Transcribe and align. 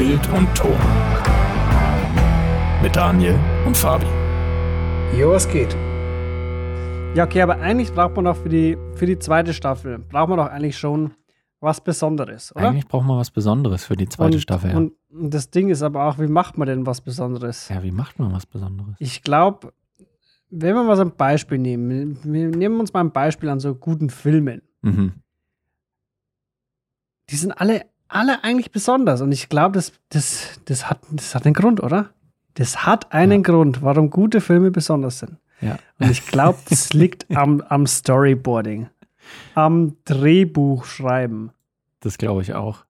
Bild 0.00 0.26
und 0.30 0.48
Ton. 0.54 0.78
Mit 2.82 2.96
Daniel 2.96 3.38
und 3.66 3.76
Fabi. 3.76 4.06
Jo, 5.14 5.32
was 5.32 5.46
geht? 5.46 5.76
Ja, 7.14 7.24
okay, 7.24 7.42
aber 7.42 7.60
eigentlich 7.60 7.92
braucht 7.92 8.16
man 8.16 8.24
doch 8.24 8.36
für 8.38 8.48
die, 8.48 8.78
für 8.94 9.04
die 9.04 9.18
zweite 9.18 9.52
Staffel, 9.52 9.98
braucht 9.98 10.30
man 10.30 10.38
doch 10.38 10.46
eigentlich 10.46 10.78
schon 10.78 11.10
was 11.60 11.82
Besonderes, 11.82 12.56
oder? 12.56 12.70
Eigentlich 12.70 12.88
braucht 12.88 13.04
man 13.04 13.18
was 13.18 13.30
Besonderes 13.30 13.84
für 13.84 13.94
die 13.94 14.08
zweite 14.08 14.36
und, 14.36 14.40
Staffel. 14.40 14.70
Ja. 14.70 14.76
Und 14.78 14.94
das 15.10 15.50
Ding 15.50 15.68
ist 15.68 15.82
aber 15.82 16.06
auch, 16.06 16.18
wie 16.18 16.28
macht 16.28 16.56
man 16.56 16.66
denn 16.66 16.86
was 16.86 17.02
Besonderes? 17.02 17.68
ja, 17.68 17.82
wie 17.82 17.92
macht 17.92 18.18
man 18.18 18.32
was 18.32 18.46
Besonderes? 18.46 18.94
Ich 19.00 19.22
glaube, 19.22 19.74
wenn 20.48 20.74
wir 20.76 20.82
mal 20.82 20.96
so 20.96 21.02
ein 21.02 21.14
Beispiel 21.14 21.58
nehmen, 21.58 22.18
wir 22.24 22.48
nehmen 22.48 22.80
uns 22.80 22.94
mal 22.94 23.00
ein 23.00 23.12
Beispiel 23.12 23.50
an 23.50 23.60
so 23.60 23.74
guten 23.74 24.08
Filmen. 24.08 24.62
Mhm. 24.80 25.12
Die 27.28 27.36
sind 27.36 27.52
alle, 27.52 27.84
alle 28.10 28.44
eigentlich 28.44 28.70
besonders. 28.70 29.20
Und 29.20 29.32
ich 29.32 29.48
glaube, 29.48 29.74
das, 29.74 29.92
das, 30.10 30.60
das, 30.64 30.90
hat, 30.90 31.00
das 31.10 31.34
hat 31.34 31.46
einen 31.46 31.54
Grund, 31.54 31.82
oder? 31.82 32.10
Das 32.54 32.84
hat 32.84 33.12
einen 33.12 33.42
Grund, 33.42 33.82
warum 33.82 34.10
gute 34.10 34.40
Filme 34.40 34.70
besonders 34.70 35.20
sind. 35.20 35.36
Ja. 35.60 35.78
Und 35.98 36.10
ich 36.10 36.26
glaube, 36.26 36.58
das 36.68 36.92
liegt 36.92 37.30
am, 37.34 37.60
am 37.62 37.86
Storyboarding, 37.86 38.88
am 39.54 39.96
Drehbuchschreiben. 40.04 41.52
Das 42.00 42.18
glaube 42.18 42.42
ich 42.42 42.54
auch. 42.54 42.84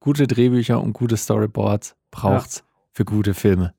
Gute 0.00 0.26
Drehbücher 0.26 0.80
und 0.80 0.92
gute 0.92 1.16
Storyboards 1.16 1.96
braucht's 2.10 2.62
für 2.92 3.04
gute 3.04 3.34
Filme. 3.34 3.74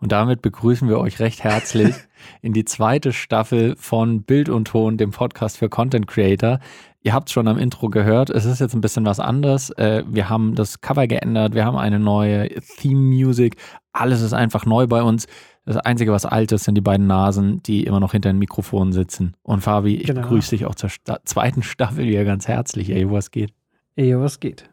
Und 0.00 0.12
damit 0.12 0.42
begrüßen 0.42 0.88
wir 0.88 0.98
euch 0.98 1.20
recht 1.20 1.44
herzlich 1.44 1.94
in 2.42 2.52
die 2.52 2.64
zweite 2.64 3.12
Staffel 3.12 3.74
von 3.76 4.22
Bild 4.22 4.48
und 4.48 4.68
Ton, 4.68 4.96
dem 4.96 5.10
Podcast 5.10 5.58
für 5.58 5.68
Content 5.68 6.06
Creator. 6.06 6.58
Ihr 7.02 7.12
habt 7.12 7.28
schon 7.30 7.48
am 7.48 7.58
Intro 7.58 7.90
gehört, 7.90 8.30
es 8.30 8.46
ist 8.46 8.60
jetzt 8.60 8.74
ein 8.74 8.80
bisschen 8.80 9.04
was 9.04 9.20
anderes. 9.20 9.70
Äh, 9.70 10.04
Wir 10.08 10.30
haben 10.30 10.54
das 10.54 10.80
Cover 10.80 11.06
geändert, 11.06 11.54
wir 11.54 11.64
haben 11.66 11.76
eine 11.76 11.98
neue 11.98 12.48
Theme 12.78 13.00
Music. 13.00 13.56
Alles 13.92 14.22
ist 14.22 14.32
einfach 14.32 14.64
neu 14.64 14.86
bei 14.86 15.02
uns. 15.02 15.26
Das 15.66 15.76
Einzige, 15.78 16.12
was 16.12 16.26
alt 16.26 16.52
ist, 16.52 16.64
sind 16.64 16.74
die 16.76 16.80
beiden 16.82 17.06
Nasen, 17.06 17.62
die 17.62 17.84
immer 17.84 18.00
noch 18.00 18.12
hinter 18.12 18.30
den 18.30 18.38
Mikrofonen 18.38 18.92
sitzen. 18.92 19.34
Und 19.42 19.60
Fabi, 19.62 19.96
ich 19.96 20.06
Genau. 20.06 20.22
begrüße 20.22 20.50
dich 20.50 20.64
auch 20.66 20.74
zur 20.74 20.88
Sta 20.90 21.18
zweiten 21.24 21.62
Staffel 21.62 22.06
wieder 22.06 22.24
ganz 22.24 22.48
herzlich. 22.48 22.90
Ey, 22.90 23.10
was 23.10 23.30
geht? 23.30 23.52
Ey, 23.96 24.18
was 24.18 24.40
geht? 24.40 24.64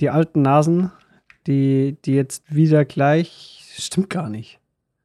Die 0.00 0.10
alten 0.10 0.42
Nasen, 0.42 0.90
die, 1.46 1.96
die 2.04 2.14
jetzt 2.14 2.42
wieder 2.52 2.84
gleich, 2.84 3.62
stimmt 3.84 4.10
gar 4.10 4.28
nicht. 4.28 4.60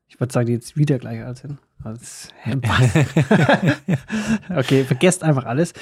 Ich 0.08 0.19
würde 0.19 0.33
sagen, 0.33 0.47
die 0.47 0.53
jetzt 0.53 0.77
wieder 0.77 1.00
gleich 1.00 1.23
alt 1.23 1.38
sind. 1.38 1.58
Okay, 4.55 4.83
vergesst 4.83 5.23
einfach 5.23 5.45
alles. 5.45 5.73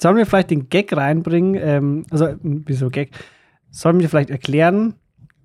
Sollen 0.00 0.16
wir 0.16 0.26
vielleicht 0.26 0.50
den 0.50 0.68
Gag 0.68 0.96
reinbringen? 0.96 1.54
Ähm, 1.56 2.06
also, 2.10 2.34
wieso 2.42 2.90
Gag? 2.90 3.10
Sollen 3.70 4.00
wir 4.00 4.08
vielleicht 4.08 4.30
erklären, 4.30 4.94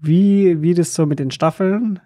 wie, 0.02 0.62
wie 0.62 0.74
das 0.74 0.94
so 0.94 1.06
mit 1.06 1.20
den 1.20 1.32
Staffeln 1.32 2.00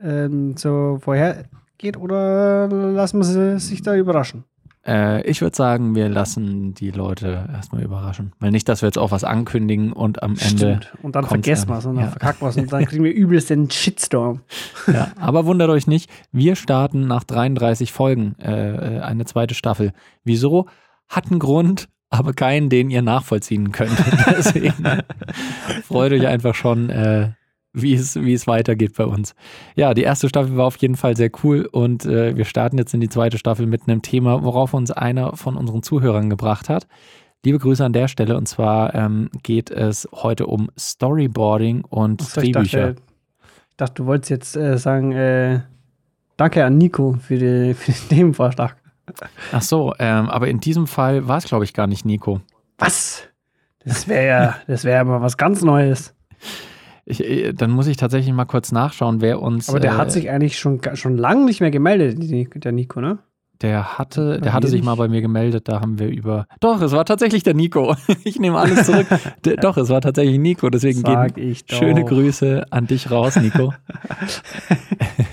ähm, 0.00 0.56
so 0.56 0.98
vorher 1.02 1.44
geht 1.78 1.96
oder 1.96 2.68
lassen 2.68 3.18
wir 3.18 3.24
sie 3.24 3.58
sich 3.58 3.82
da 3.82 3.96
überraschen? 3.96 4.44
Äh, 4.86 5.22
ich 5.28 5.40
würde 5.40 5.56
sagen, 5.56 5.94
wir 5.94 6.08
lassen 6.08 6.74
die 6.74 6.90
Leute 6.90 7.48
erstmal 7.52 7.82
überraschen. 7.82 8.32
Weil 8.40 8.50
nicht, 8.50 8.68
dass 8.68 8.82
wir 8.82 8.88
jetzt 8.88 8.98
auch 8.98 9.10
was 9.12 9.22
ankündigen 9.24 9.92
und 9.92 10.22
am 10.22 10.32
Ende. 10.32 10.46
Stimmt. 10.46 10.92
Und 11.02 11.14
dann 11.14 11.24
vergessen 11.26 11.68
wir 11.68 11.78
es 11.78 11.86
und 11.86 11.96
dann 11.96 12.04
Ja. 12.06 12.10
verkacken 12.10 12.40
wir 12.42 12.48
es 12.48 12.56
und 12.56 12.72
dann 12.72 12.84
kriegen 12.86 13.04
wir 13.04 13.12
übelst 13.14 13.50
den 13.50 13.70
Shitstorm. 13.70 14.40
Ja, 14.92 15.12
aber 15.20 15.46
wundert 15.46 15.70
euch 15.70 15.86
nicht, 15.86 16.10
wir 16.32 16.56
starten 16.56 17.06
nach 17.06 17.24
33 17.24 17.92
Folgen 17.92 18.34
äh, 18.40 19.00
eine 19.02 19.24
zweite 19.24 19.54
Staffel. 19.54 19.92
Wieso? 20.24 20.66
Hat 21.08 21.30
einen 21.30 21.38
Grund, 21.38 21.88
aber 22.10 22.32
keinen, 22.32 22.68
den 22.68 22.90
ihr 22.90 23.02
nachvollziehen 23.02 23.70
könnt. 23.72 23.92
Deswegen 24.26 24.74
freut 25.84 26.12
euch 26.12 26.26
einfach 26.26 26.54
schon, 26.54 26.90
äh, 26.90 27.30
wie 27.72 27.94
es, 27.94 28.16
wie 28.16 28.34
es 28.34 28.46
weitergeht 28.46 28.96
bei 28.96 29.04
uns. 29.04 29.34
Ja, 29.76 29.94
die 29.94 30.02
erste 30.02 30.28
Staffel 30.28 30.56
war 30.56 30.66
auf 30.66 30.76
jeden 30.76 30.96
Fall 30.96 31.16
sehr 31.16 31.30
cool 31.42 31.68
und 31.70 32.04
äh, 32.04 32.36
wir 32.36 32.44
starten 32.44 32.78
jetzt 32.78 32.92
in 32.94 33.00
die 33.00 33.08
zweite 33.08 33.38
Staffel 33.38 33.66
mit 33.66 33.88
einem 33.88 34.02
Thema, 34.02 34.42
worauf 34.42 34.74
uns 34.74 34.90
einer 34.90 35.36
von 35.36 35.56
unseren 35.56 35.82
Zuhörern 35.82 36.28
gebracht 36.28 36.68
hat. 36.68 36.86
Liebe 37.44 37.58
Grüße 37.58 37.84
an 37.84 37.92
der 37.92 38.08
Stelle 38.08 38.36
und 38.36 38.46
zwar 38.46 38.94
ähm, 38.94 39.30
geht 39.42 39.70
es 39.70 40.08
heute 40.12 40.46
um 40.46 40.70
Storyboarding 40.78 41.84
und 41.88 42.20
ich 42.22 42.28
Drehbücher. 42.28 42.88
dachte, 42.88 43.02
ich 43.70 43.76
dachte, 43.76 43.94
du 43.94 44.06
wolltest 44.06 44.30
jetzt 44.30 44.56
äh, 44.56 44.78
sagen, 44.78 45.12
äh, 45.12 45.60
danke 46.36 46.64
an 46.64 46.78
Nico 46.78 47.16
für, 47.20 47.38
die, 47.38 47.74
für 47.78 47.90
den 47.90 48.08
Themenvorschlag. 48.08 48.76
Ach 49.50 49.62
so, 49.62 49.94
ähm, 49.98 50.28
aber 50.28 50.48
in 50.48 50.60
diesem 50.60 50.86
Fall 50.86 51.26
war 51.26 51.38
es, 51.38 51.44
glaube 51.44 51.64
ich, 51.64 51.74
gar 51.74 51.86
nicht 51.86 52.04
Nico. 52.04 52.40
Was? 52.78 53.24
Das 53.84 54.06
wäre 54.06 54.26
ja, 54.26 54.56
das 54.68 54.84
wäre 54.84 54.98
ja 54.98 55.04
mal 55.04 55.20
was 55.20 55.36
ganz 55.36 55.62
Neues. 55.62 56.14
Ich, 57.04 57.22
äh, 57.22 57.52
dann 57.52 57.70
muss 57.70 57.86
ich 57.86 57.96
tatsächlich 57.96 58.32
mal 58.32 58.44
kurz 58.44 58.72
nachschauen, 58.72 59.20
wer 59.20 59.40
uns. 59.42 59.68
Aber 59.68 59.80
der 59.80 59.92
äh, 59.92 59.96
hat 59.96 60.12
sich 60.12 60.30
eigentlich 60.30 60.58
schon, 60.58 60.80
schon 60.94 61.16
lange 61.16 61.44
nicht 61.44 61.60
mehr 61.60 61.70
gemeldet, 61.70 62.18
der 62.64 62.72
Nico, 62.72 63.00
ne? 63.00 63.18
Der 63.62 63.96
hatte, 63.96 64.40
der 64.40 64.52
hatte 64.52 64.66
sich 64.66 64.80
nicht. 64.80 64.86
mal 64.86 64.96
bei 64.96 65.06
mir 65.06 65.20
gemeldet, 65.20 65.68
da 65.68 65.80
haben 65.80 66.00
wir 66.00 66.08
über. 66.08 66.46
Doch, 66.58 66.82
es 66.82 66.90
war 66.90 67.04
tatsächlich 67.04 67.44
der 67.44 67.54
Nico. 67.54 67.94
Ich 68.24 68.38
nehme 68.40 68.58
alles 68.58 68.86
zurück. 68.86 69.06
D 69.44 69.56
doch, 69.56 69.76
es 69.76 69.88
war 69.88 70.00
tatsächlich 70.00 70.38
Nico, 70.38 70.68
deswegen 70.68 71.00
Sag 71.00 71.36
gehen 71.36 71.56
schöne 71.70 72.04
Grüße 72.04 72.64
an 72.70 72.86
dich 72.86 73.10
raus, 73.10 73.36
Nico. 73.36 73.72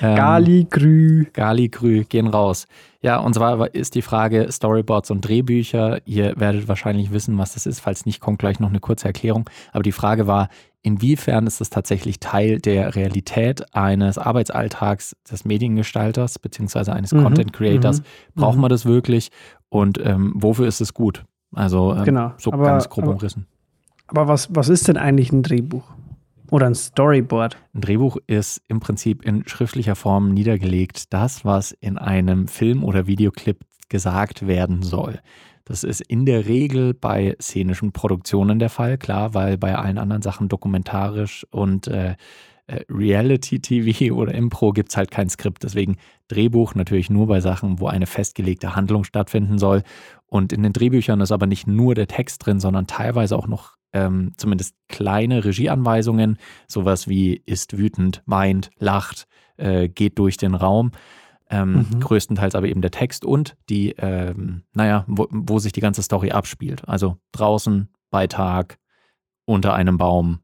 ähm, 0.00 0.16
Gali 0.16 0.66
Grü. 0.68 1.24
Gali 1.32 1.68
Grü 1.68 2.04
gehen 2.04 2.26
raus. 2.26 2.66
Ja, 3.00 3.18
und 3.18 3.34
zwar 3.34 3.74
ist 3.74 3.94
die 3.94 4.02
Frage 4.02 4.48
Storyboards 4.50 5.10
und 5.10 5.26
Drehbücher. 5.26 6.00
Ihr 6.06 6.34
werdet 6.36 6.68
wahrscheinlich 6.68 7.12
wissen, 7.12 7.38
was 7.38 7.54
das 7.54 7.64
ist. 7.64 7.80
Falls 7.80 8.04
nicht, 8.04 8.20
kommt 8.20 8.40
gleich 8.40 8.60
noch 8.60 8.68
eine 8.68 8.80
kurze 8.80 9.06
Erklärung. 9.06 9.48
Aber 9.72 9.82
die 9.82 9.92
Frage 9.92 10.26
war, 10.26 10.48
inwiefern 10.82 11.46
ist 11.46 11.60
das 11.60 11.70
tatsächlich 11.70 12.20
Teil 12.20 12.58
der 12.60 12.94
Realität 12.94 13.74
eines 13.74 14.18
Arbeitsalltags 14.18 15.16
des 15.30 15.44
Mediengestalters 15.44 16.38
beziehungsweise 16.38 16.92
eines 16.92 17.12
Mhm, 17.12 17.22
Content 17.22 17.52
Creators? 17.52 18.00
mhm, 18.00 18.04
Braucht 18.40 18.56
mhm. 18.56 18.62
man 18.62 18.70
das 18.70 18.84
wirklich? 18.86 19.30
Und 19.68 19.98
ähm, 20.04 20.32
wofür 20.36 20.66
ist 20.66 20.80
es 20.80 20.94
gut? 20.94 21.24
Also 21.54 21.94
ähm, 21.94 22.04
Genau, 22.04 22.32
so 22.38 22.52
aber- 22.52 22.64
ganz 22.64 22.88
grob 22.88 23.04
aber- 23.04 23.14
umrissen. 23.14 23.46
Aber 24.06 24.26
was, 24.28 24.48
was 24.54 24.68
ist 24.70 24.88
denn 24.88 24.96
eigentlich 24.96 25.32
ein 25.32 25.42
Drehbuch? 25.42 25.84
Oder 26.50 26.66
ein 26.66 26.74
Storyboard? 26.74 27.58
Ein 27.74 27.82
Drehbuch 27.82 28.16
ist 28.26 28.62
im 28.68 28.80
Prinzip 28.80 29.22
in 29.22 29.46
schriftlicher 29.46 29.94
Form 29.96 30.32
niedergelegt, 30.32 31.12
das, 31.12 31.44
was 31.44 31.72
in 31.72 31.98
einem 31.98 32.48
Film 32.48 32.84
oder 32.84 33.06
Videoclip 33.06 33.60
gesagt 33.90 34.46
werden 34.46 34.82
soll. 34.82 35.20
Das 35.68 35.84
ist 35.84 36.00
in 36.00 36.24
der 36.24 36.46
Regel 36.46 36.94
bei 36.94 37.36
szenischen 37.40 37.92
Produktionen 37.92 38.58
der 38.58 38.70
Fall, 38.70 38.96
klar, 38.96 39.34
weil 39.34 39.58
bei 39.58 39.76
allen 39.76 39.98
anderen 39.98 40.22
Sachen 40.22 40.48
dokumentarisch 40.48 41.46
und 41.50 41.88
äh, 41.88 42.16
äh, 42.68 42.80
Reality-TV 42.88 44.14
oder 44.16 44.34
Impro 44.34 44.72
gibt 44.72 44.88
es 44.88 44.96
halt 44.96 45.10
kein 45.10 45.28
Skript. 45.28 45.62
Deswegen 45.64 45.98
Drehbuch 46.28 46.74
natürlich 46.74 47.10
nur 47.10 47.26
bei 47.26 47.40
Sachen, 47.40 47.80
wo 47.80 47.86
eine 47.86 48.06
festgelegte 48.06 48.76
Handlung 48.76 49.04
stattfinden 49.04 49.58
soll. 49.58 49.82
Und 50.26 50.54
in 50.54 50.62
den 50.62 50.72
Drehbüchern 50.72 51.20
ist 51.20 51.32
aber 51.32 51.46
nicht 51.46 51.66
nur 51.66 51.94
der 51.94 52.06
Text 52.06 52.46
drin, 52.46 52.60
sondern 52.60 52.86
teilweise 52.86 53.36
auch 53.36 53.46
noch 53.46 53.76
ähm, 53.92 54.32
zumindest 54.38 54.74
kleine 54.88 55.44
Regieanweisungen, 55.44 56.38
sowas 56.66 57.08
wie 57.08 57.42
ist 57.44 57.76
wütend, 57.76 58.22
weint, 58.24 58.70
lacht, 58.78 59.26
äh, 59.58 59.88
geht 59.88 60.18
durch 60.18 60.38
den 60.38 60.54
Raum. 60.54 60.92
Ähm, 61.50 61.86
Mhm. 61.90 62.00
Größtenteils 62.00 62.54
aber 62.54 62.66
eben 62.68 62.82
der 62.82 62.90
Text 62.90 63.24
und 63.24 63.56
die, 63.70 63.92
ähm, 63.98 64.64
naja, 64.74 65.04
wo, 65.06 65.26
wo 65.30 65.58
sich 65.58 65.72
die 65.72 65.80
ganze 65.80 66.02
Story 66.02 66.30
abspielt. 66.30 66.86
Also 66.86 67.16
draußen, 67.32 67.88
bei 68.10 68.26
Tag, 68.26 68.78
unter 69.46 69.72
einem 69.74 69.96
Baum, 69.98 70.40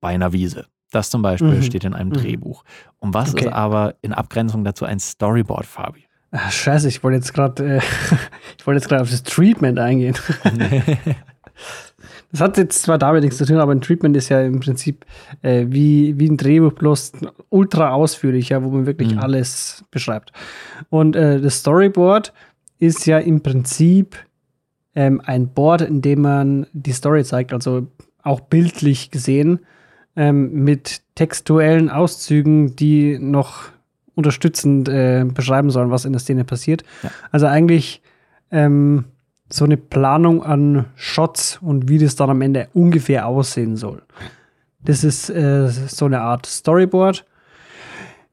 bei 0.00 0.08
einer 0.08 0.32
Wiese. 0.32 0.66
Das 0.90 1.08
zum 1.10 1.22
Beispiel 1.22 1.56
Mhm. 1.56 1.62
steht 1.62 1.84
in 1.84 1.94
einem 1.94 2.08
Mhm. 2.08 2.14
Drehbuch. 2.14 2.64
Und 2.98 3.14
was 3.14 3.32
Okay. 3.34 3.44
ist 3.46 3.52
aber 3.52 3.94
in 4.02 4.12
Abgrenzung 4.12 4.64
dazu 4.64 4.84
ein 4.84 4.98
Storyboard, 4.98 5.66
Fabi? 5.66 6.04
Ah, 6.32 6.50
scheiße, 6.50 6.88
ich 6.88 7.02
wollte 7.04 7.16
jetzt 7.16 7.32
gerade 7.32 7.76
äh, 7.76 7.80
ich 8.58 8.66
wollte 8.66 8.78
jetzt 8.80 8.88
gerade 8.88 9.02
auf 9.02 9.10
das 9.10 9.22
Treatment 9.22 9.78
eingehen. 9.78 10.16
Das 12.32 12.40
hat 12.40 12.58
jetzt 12.58 12.82
zwar 12.82 12.98
damit 12.98 13.22
nichts 13.22 13.38
zu 13.38 13.44
tun, 13.46 13.56
aber 13.58 13.72
ein 13.72 13.80
Treatment 13.80 14.16
ist 14.16 14.28
ja 14.28 14.40
im 14.40 14.60
Prinzip 14.60 15.04
äh, 15.42 15.66
wie, 15.68 16.18
wie 16.18 16.28
ein 16.28 16.36
Drehbuch, 16.36 16.72
bloß 16.72 17.12
ultra 17.48 17.90
ausführlich, 17.90 18.50
ja, 18.50 18.62
wo 18.62 18.70
man 18.70 18.86
wirklich 18.86 19.14
Mhm. 19.14 19.18
alles 19.18 19.84
beschreibt. 19.90 20.32
Und 20.90 21.16
äh, 21.16 21.40
das 21.40 21.58
Storyboard 21.60 22.32
ist 22.78 23.06
ja 23.06 23.18
im 23.18 23.42
Prinzip 23.42 24.16
ähm, 24.94 25.20
ein 25.24 25.48
Board, 25.48 25.82
in 25.82 26.02
dem 26.02 26.22
man 26.22 26.66
die 26.72 26.92
Story 26.92 27.24
zeigt, 27.24 27.52
also 27.52 27.86
auch 28.22 28.40
bildlich 28.40 29.10
gesehen, 29.10 29.60
ähm, 30.16 30.64
mit 30.64 31.02
textuellen 31.14 31.90
Auszügen, 31.90 32.76
die 32.76 33.18
noch 33.18 33.64
unterstützend 34.14 34.88
äh, 34.88 35.24
beschreiben 35.24 35.70
sollen, 35.70 35.90
was 35.90 36.04
in 36.04 36.12
der 36.12 36.20
Szene 36.20 36.44
passiert. 36.44 36.82
Ja. 37.02 37.10
Also 37.30 37.46
eigentlich 37.46 38.02
ähm, 38.50 39.04
so 39.52 39.64
eine 39.64 39.76
Planung 39.76 40.42
an 40.42 40.86
Shots 40.94 41.58
und 41.60 41.88
wie 41.88 41.98
das 41.98 42.16
dann 42.16 42.30
am 42.30 42.42
Ende 42.42 42.68
ungefähr 42.72 43.26
aussehen 43.26 43.76
soll. 43.76 44.02
Das 44.82 45.04
ist 45.04 45.28
äh, 45.28 45.68
so 45.68 46.06
eine 46.06 46.20
Art 46.20 46.46
Storyboard, 46.46 47.26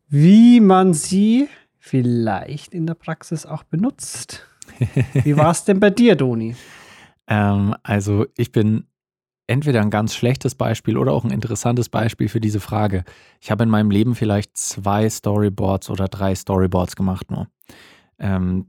wie 0.08 0.60
man 0.60 0.94
sie 0.94 1.50
vielleicht 1.80 2.74
in 2.74 2.86
der 2.86 2.94
Praxis 2.94 3.46
auch 3.46 3.64
benutzt. 3.64 4.46
Wie 5.24 5.36
war 5.38 5.52
es 5.52 5.64
denn 5.64 5.80
bei 5.80 5.90
dir, 5.90 6.16
Doni? 6.16 6.56
Ähm, 7.28 7.74
also 7.84 8.26
ich 8.36 8.52
bin 8.52 8.86
entweder 9.48 9.82
ein 9.82 9.90
ganz 9.90 10.14
schlechtes 10.14 10.56
Beispiel 10.56 10.98
oder 10.98 11.14
auch 11.14 11.24
ein 11.24 11.32
interessantes 11.32 11.90
Beispiel 11.90 12.28
für 12.30 12.42
diese 12.42 12.60
Frage. 12.60 13.04
Ich 13.42 13.50
habe 13.50 13.64
in 13.64 13.70
meinem 13.70 13.90
Leben 13.90 14.14
vielleicht 14.14 14.58
zwei 14.58 15.10
Storyboards 15.10 15.90
oder 15.90 16.08
drei 16.08 16.36
Storyboards 16.36 16.96
gemacht 16.96 17.32
nur. 17.32 17.48
Ähm, 18.20 18.68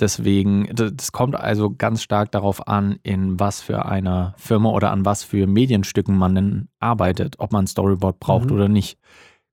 deswegen, 0.00 0.68
das 0.74 1.12
kommt 1.12 1.34
also 1.36 1.74
ganz 1.76 2.02
stark 2.02 2.32
darauf 2.32 2.68
an, 2.68 2.98
in 3.02 3.38
was 3.38 3.60
für 3.60 3.86
einer 3.86 4.34
Firma 4.36 4.70
oder 4.70 4.90
an 4.90 5.04
was 5.04 5.24
für 5.24 5.46
Medienstücken 5.46 6.16
man 6.16 6.34
denn 6.34 6.68
arbeitet, 6.78 7.36
ob 7.38 7.52
man 7.52 7.64
ein 7.64 7.68
Storyboard 7.68 8.20
braucht 8.20 8.50
mhm. 8.50 8.56
oder 8.56 8.68
nicht. 8.68 8.98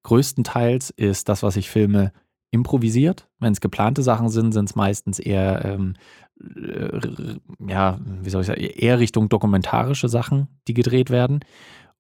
Größtenteils 0.04 0.92
ist 0.92 1.30
das, 1.30 1.44
was 1.44 1.56
ich 1.56 1.70
filme, 1.70 2.12
improvisiert. 2.52 3.28
Wenn 3.40 3.54
es 3.54 3.60
geplante 3.60 4.02
Sachen 4.02 4.30
sind, 4.30 4.54
sind 4.54 4.70
es 4.70 4.76
meistens 4.76 5.20
eher 5.20 5.66
ähm, 5.66 5.96
äh, 6.40 7.38
ja, 7.68 8.00
wie 8.22 8.30
soll 8.30 8.42
ich 8.42 8.48
sagen, 8.48 8.62
eher 8.62 9.00
Richtung 9.00 9.30
dokumentarische 9.30 10.10
Sachen, 10.10 10.48
die 10.68 10.74
gedreht 10.74 11.10
werden. 11.10 11.40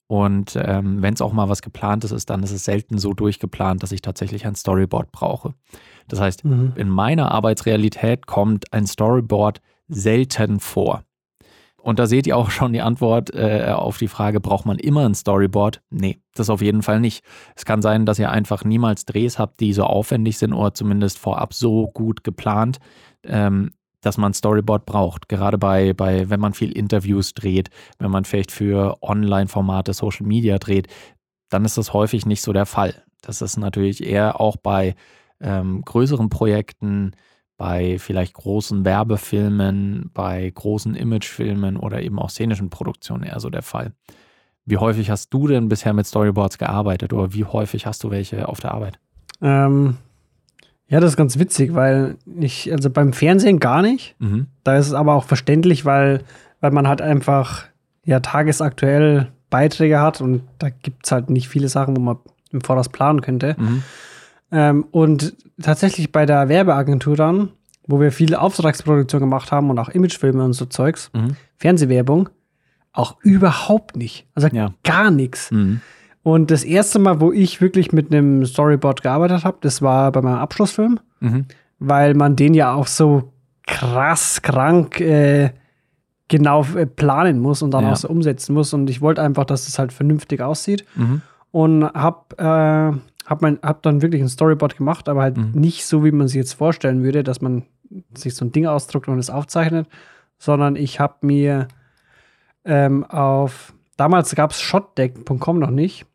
Und 0.07 0.57
ähm, 0.61 1.01
wenn 1.01 1.15
es 1.15 1.21
auch 1.21 1.33
mal 1.33 1.49
was 1.49 1.61
geplantes 1.61 2.11
ist, 2.11 2.29
dann 2.29 2.43
ist 2.43 2.51
es 2.51 2.63
selten 2.63 2.99
so 2.99 3.13
durchgeplant, 3.13 3.81
dass 3.81 3.91
ich 3.91 4.01
tatsächlich 4.01 4.45
ein 4.45 4.55
Storyboard 4.55 5.11
brauche. 5.11 5.55
Das 6.07 6.19
heißt, 6.19 6.45
mhm. 6.45 6.73
in 6.75 6.89
meiner 6.89 7.31
Arbeitsrealität 7.31 8.27
kommt 8.27 8.71
ein 8.73 8.87
Storyboard 8.87 9.61
selten 9.87 10.59
vor. 10.59 11.03
Und 11.85 11.99
da 11.99 12.07
seht 12.07 12.25
ihr 12.25 12.35
auch 12.35 12.49
schon 12.49 12.73
die 12.73 12.81
Antwort 12.81 13.31
äh, 13.35 13.71
auf 13.71 13.99
die 13.99 14.07
Frage, 14.07 14.39
braucht 14.39 14.65
man 14.65 14.79
immer 14.79 15.05
ein 15.05 15.13
Storyboard? 15.13 15.83
Nee, 15.91 16.19
das 16.33 16.49
auf 16.49 16.63
jeden 16.63 16.81
Fall 16.81 16.99
nicht. 16.99 17.23
Es 17.55 17.63
kann 17.63 17.83
sein, 17.83 18.07
dass 18.07 18.17
ihr 18.17 18.31
einfach 18.31 18.63
niemals 18.63 19.05
Drehs 19.05 19.37
habt, 19.37 19.59
die 19.59 19.71
so 19.71 19.83
aufwendig 19.83 20.39
sind 20.39 20.53
oder 20.53 20.73
zumindest 20.73 21.19
vorab 21.19 21.53
so 21.53 21.87
gut 21.87 22.23
geplant, 22.23 22.79
ähm, 23.23 23.69
dass 24.01 24.17
man 24.17 24.33
Storyboard 24.33 24.87
braucht. 24.87 25.29
Gerade 25.29 25.59
bei, 25.59 25.93
bei, 25.93 26.27
wenn 26.27 26.39
man 26.39 26.53
viel 26.53 26.71
Interviews 26.71 27.35
dreht, 27.35 27.69
wenn 27.99 28.09
man 28.09 28.25
vielleicht 28.25 28.51
für 28.51 28.97
Online-Formate 29.03 29.93
Social 29.93 30.25
Media 30.25 30.57
dreht, 30.57 30.87
dann 31.49 31.65
ist 31.65 31.77
das 31.77 31.93
häufig 31.93 32.25
nicht 32.25 32.41
so 32.41 32.51
der 32.51 32.65
Fall. 32.65 33.03
Das 33.21 33.43
ist 33.43 33.57
natürlich 33.57 34.03
eher 34.03 34.41
auch 34.41 34.57
bei 34.57 34.95
ähm, 35.41 35.81
größeren 35.83 36.29
Projekten, 36.29 37.11
bei 37.57 37.97
vielleicht 37.99 38.33
großen 38.33 38.83
Werbefilmen, 38.83 40.11
bei 40.13 40.51
großen 40.53 40.95
Imagefilmen 40.95 41.77
oder 41.77 42.01
eben 42.01 42.19
auch 42.19 42.29
szenischen 42.29 42.69
Produktionen 42.69 43.23
eher 43.23 43.39
so 43.39 43.49
der 43.49 43.61
Fall. 43.61 43.93
Wie 44.65 44.77
häufig 44.77 45.09
hast 45.09 45.29
du 45.29 45.47
denn 45.47 45.69
bisher 45.69 45.93
mit 45.93 46.05
Storyboards 46.05 46.57
gearbeitet 46.57 47.13
oder 47.13 47.33
wie 47.33 47.45
häufig 47.45 47.85
hast 47.85 48.03
du 48.03 48.11
welche 48.11 48.47
auf 48.47 48.59
der 48.59 48.73
Arbeit? 48.73 48.99
Ähm, 49.41 49.97
ja, 50.87 50.99
das 50.99 51.11
ist 51.11 51.17
ganz 51.17 51.39
witzig, 51.39 51.73
weil 51.73 52.17
ich, 52.39 52.71
also 52.71 52.89
beim 52.89 53.13
Fernsehen 53.13 53.59
gar 53.59 53.81
nicht. 53.81 54.15
Mhm. 54.19 54.47
Da 54.63 54.77
ist 54.77 54.87
es 54.87 54.93
aber 54.93 55.13
auch 55.13 55.23
verständlich, 55.23 55.85
weil, 55.85 56.23
weil 56.61 56.71
man 56.71 56.87
halt 56.87 57.01
einfach 57.01 57.65
ja 58.03 58.19
tagesaktuell 58.19 59.31
Beiträge 59.49 59.99
hat 60.01 60.19
und 60.19 60.41
da 60.59 60.69
gibt 60.69 61.05
es 61.05 61.11
halt 61.11 61.29
nicht 61.29 61.47
viele 61.47 61.69
Sachen, 61.69 61.95
wo 61.95 62.01
man 62.01 62.17
im 62.51 62.61
Voraus 62.61 62.89
planen 62.89 63.21
könnte. 63.21 63.55
Mhm. 63.57 63.83
Ähm, 64.51 64.85
und 64.91 65.35
tatsächlich 65.61 66.11
bei 66.11 66.25
der 66.25 66.49
Werbeagentur 66.49 67.15
dann, 67.15 67.49
wo 67.87 67.99
wir 67.99 68.11
viele 68.11 68.41
Auftragsproduktion 68.41 69.21
gemacht 69.21 69.51
haben 69.51 69.69
und 69.69 69.79
auch 69.79 69.89
Imagefilme 69.89 70.43
und 70.43 70.53
so 70.53 70.65
Zeugs, 70.65 71.11
mhm. 71.13 71.35
Fernsehwerbung, 71.57 72.29
auch 72.93 73.17
überhaupt 73.21 73.97
nicht. 73.97 74.27
Also 74.33 74.47
ja. 74.49 74.73
gar 74.83 75.11
nichts. 75.11 75.51
Mhm. 75.51 75.81
Und 76.23 76.49
das 76.49 76.63
erste 76.63 76.97
Mal, 76.97 77.21
wo 77.21 77.31
ich 77.31 77.61
wirklich 77.61 77.91
mit 77.91 78.11
einem 78.11 78.45
Storyboard 78.45 79.03
gearbeitet 79.03 79.43
habe, 79.43 79.57
das 79.61 79.81
war 79.81 80.11
bei 80.11 80.21
meinem 80.21 80.39
Abschlussfilm, 80.39 80.99
mhm. 81.19 81.45
weil 81.77 82.15
man 82.15 82.35
den 82.35 82.53
ja 82.53 82.73
auch 82.73 82.87
so 82.87 83.31
krass 83.67 84.41
krank 84.41 84.99
äh, 84.99 85.51
genau 86.27 86.65
äh, 86.75 86.85
planen 86.85 87.39
muss 87.39 87.61
und 87.61 87.71
dann 87.71 87.83
ja. 87.83 87.91
auch 87.91 87.95
so 87.95 88.07
umsetzen 88.07 88.53
muss. 88.53 88.73
Und 88.73 88.89
ich 88.89 89.01
wollte 89.01 89.21
einfach, 89.21 89.45
dass 89.45 89.67
es 89.67 89.77
halt 89.77 89.93
vernünftig 89.93 90.41
aussieht. 90.41 90.85
Mhm. 90.95 91.21
Und 91.51 91.83
habe 91.85 92.93
äh, 92.95 92.97
hab, 93.25 93.43
hab 93.43 93.81
dann 93.83 94.01
wirklich 94.01 94.21
ein 94.21 94.29
Storyboard 94.29 94.77
gemacht, 94.77 95.09
aber 95.09 95.21
halt 95.21 95.37
mhm. 95.37 95.51
nicht 95.53 95.85
so, 95.85 96.03
wie 96.03 96.11
man 96.11 96.27
sich 96.27 96.37
jetzt 96.37 96.53
vorstellen 96.53 97.03
würde, 97.03 97.23
dass 97.23 97.41
man 97.41 97.63
sich 98.13 98.35
so 98.35 98.45
ein 98.45 98.51
Ding 98.51 98.65
ausdruckt 98.65 99.07
und 99.07 99.19
es 99.19 99.29
aufzeichnet, 99.29 99.87
sondern 100.37 100.75
ich 100.75 100.99
habe 100.99 101.15
mir 101.21 101.67
ähm, 102.65 103.03
auf, 103.05 103.73
damals 103.97 104.33
gab 104.35 104.51
es 104.51 104.61
shotdeck.com 104.61 105.59
noch 105.59 105.69
nicht, 105.69 106.05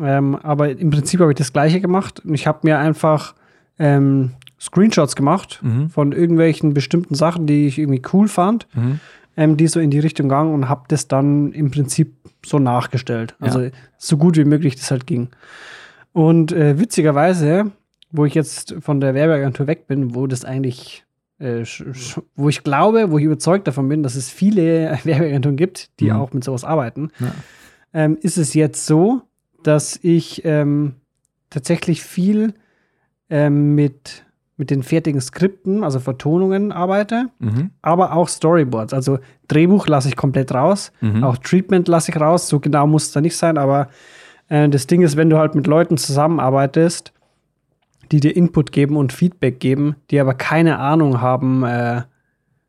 ähm, 0.00 0.36
aber 0.36 0.70
im 0.70 0.90
Prinzip 0.90 1.20
habe 1.20 1.32
ich 1.32 1.38
das 1.38 1.52
Gleiche 1.52 1.80
gemacht. 1.80 2.20
Und 2.24 2.34
ich 2.34 2.46
habe 2.46 2.60
mir 2.62 2.78
einfach 2.78 3.34
ähm, 3.78 4.32
Screenshots 4.60 5.16
gemacht 5.16 5.60
mhm. 5.62 5.90
von 5.90 6.12
irgendwelchen 6.12 6.74
bestimmten 6.74 7.14
Sachen, 7.14 7.46
die 7.46 7.66
ich 7.66 7.78
irgendwie 7.78 8.02
cool 8.12 8.28
fand, 8.28 8.66
mhm. 8.74 9.00
ähm, 9.36 9.56
die 9.56 9.66
so 9.66 9.80
in 9.80 9.90
die 9.90 9.98
Richtung 9.98 10.28
gegangen 10.28 10.54
und 10.54 10.68
habe 10.68 10.84
das 10.88 11.08
dann 11.08 11.52
im 11.52 11.70
Prinzip 11.70 12.14
so 12.44 12.58
nachgestellt. 12.58 13.34
Also 13.40 13.60
ja. 13.60 13.70
so 13.98 14.16
gut 14.16 14.36
wie 14.36 14.44
möglich 14.44 14.76
das 14.76 14.90
halt 14.90 15.06
ging. 15.06 15.28
Und 16.16 16.50
äh, 16.50 16.78
witzigerweise, 16.78 17.72
wo 18.10 18.24
ich 18.24 18.32
jetzt 18.32 18.74
von 18.80 19.02
der 19.02 19.12
Werbeagentur 19.12 19.66
weg 19.66 19.86
bin, 19.86 20.14
wo 20.14 20.26
das 20.26 20.46
eigentlich, 20.46 21.04
äh, 21.38 21.62
wo 22.34 22.48
ich 22.48 22.64
glaube, 22.64 23.10
wo 23.10 23.18
ich 23.18 23.24
überzeugt 23.24 23.68
davon 23.68 23.86
bin, 23.86 24.02
dass 24.02 24.14
es 24.14 24.30
viele 24.30 24.98
Werbeagenturen 25.04 25.58
gibt, 25.58 25.90
die 26.00 26.06
mhm. 26.06 26.12
auch 26.12 26.32
mit 26.32 26.42
sowas 26.42 26.64
arbeiten, 26.64 27.10
ja. 27.20 27.32
ähm, 27.92 28.16
ist 28.18 28.38
es 28.38 28.54
jetzt 28.54 28.86
so, 28.86 29.20
dass 29.62 29.98
ich 30.02 30.42
ähm, 30.46 30.94
tatsächlich 31.50 32.02
viel 32.02 32.54
ähm, 33.28 33.74
mit, 33.74 34.24
mit 34.56 34.70
den 34.70 34.82
fertigen 34.82 35.20
Skripten, 35.20 35.84
also 35.84 36.00
Vertonungen 36.00 36.72
arbeite, 36.72 37.28
mhm. 37.40 37.72
aber 37.82 38.14
auch 38.14 38.28
Storyboards. 38.28 38.94
Also 38.94 39.18
Drehbuch 39.48 39.86
lasse 39.86 40.08
ich 40.08 40.16
komplett 40.16 40.54
raus, 40.54 40.92
mhm. 41.02 41.22
auch 41.22 41.36
Treatment 41.36 41.88
lasse 41.88 42.10
ich 42.10 42.18
raus. 42.18 42.48
So 42.48 42.58
genau 42.58 42.86
muss 42.86 43.08
es 43.08 43.12
da 43.12 43.20
nicht 43.20 43.36
sein, 43.36 43.58
aber 43.58 43.90
äh, 44.48 44.68
das 44.68 44.86
Ding 44.86 45.02
ist, 45.02 45.16
wenn 45.16 45.30
du 45.30 45.38
halt 45.38 45.54
mit 45.54 45.66
Leuten 45.66 45.96
zusammenarbeitest, 45.96 47.12
die 48.12 48.20
dir 48.20 48.36
Input 48.36 48.72
geben 48.72 48.96
und 48.96 49.12
Feedback 49.12 49.60
geben, 49.60 49.96
die 50.10 50.20
aber 50.20 50.34
keine 50.34 50.78
Ahnung 50.78 51.20
haben 51.20 51.64
äh, 51.64 52.02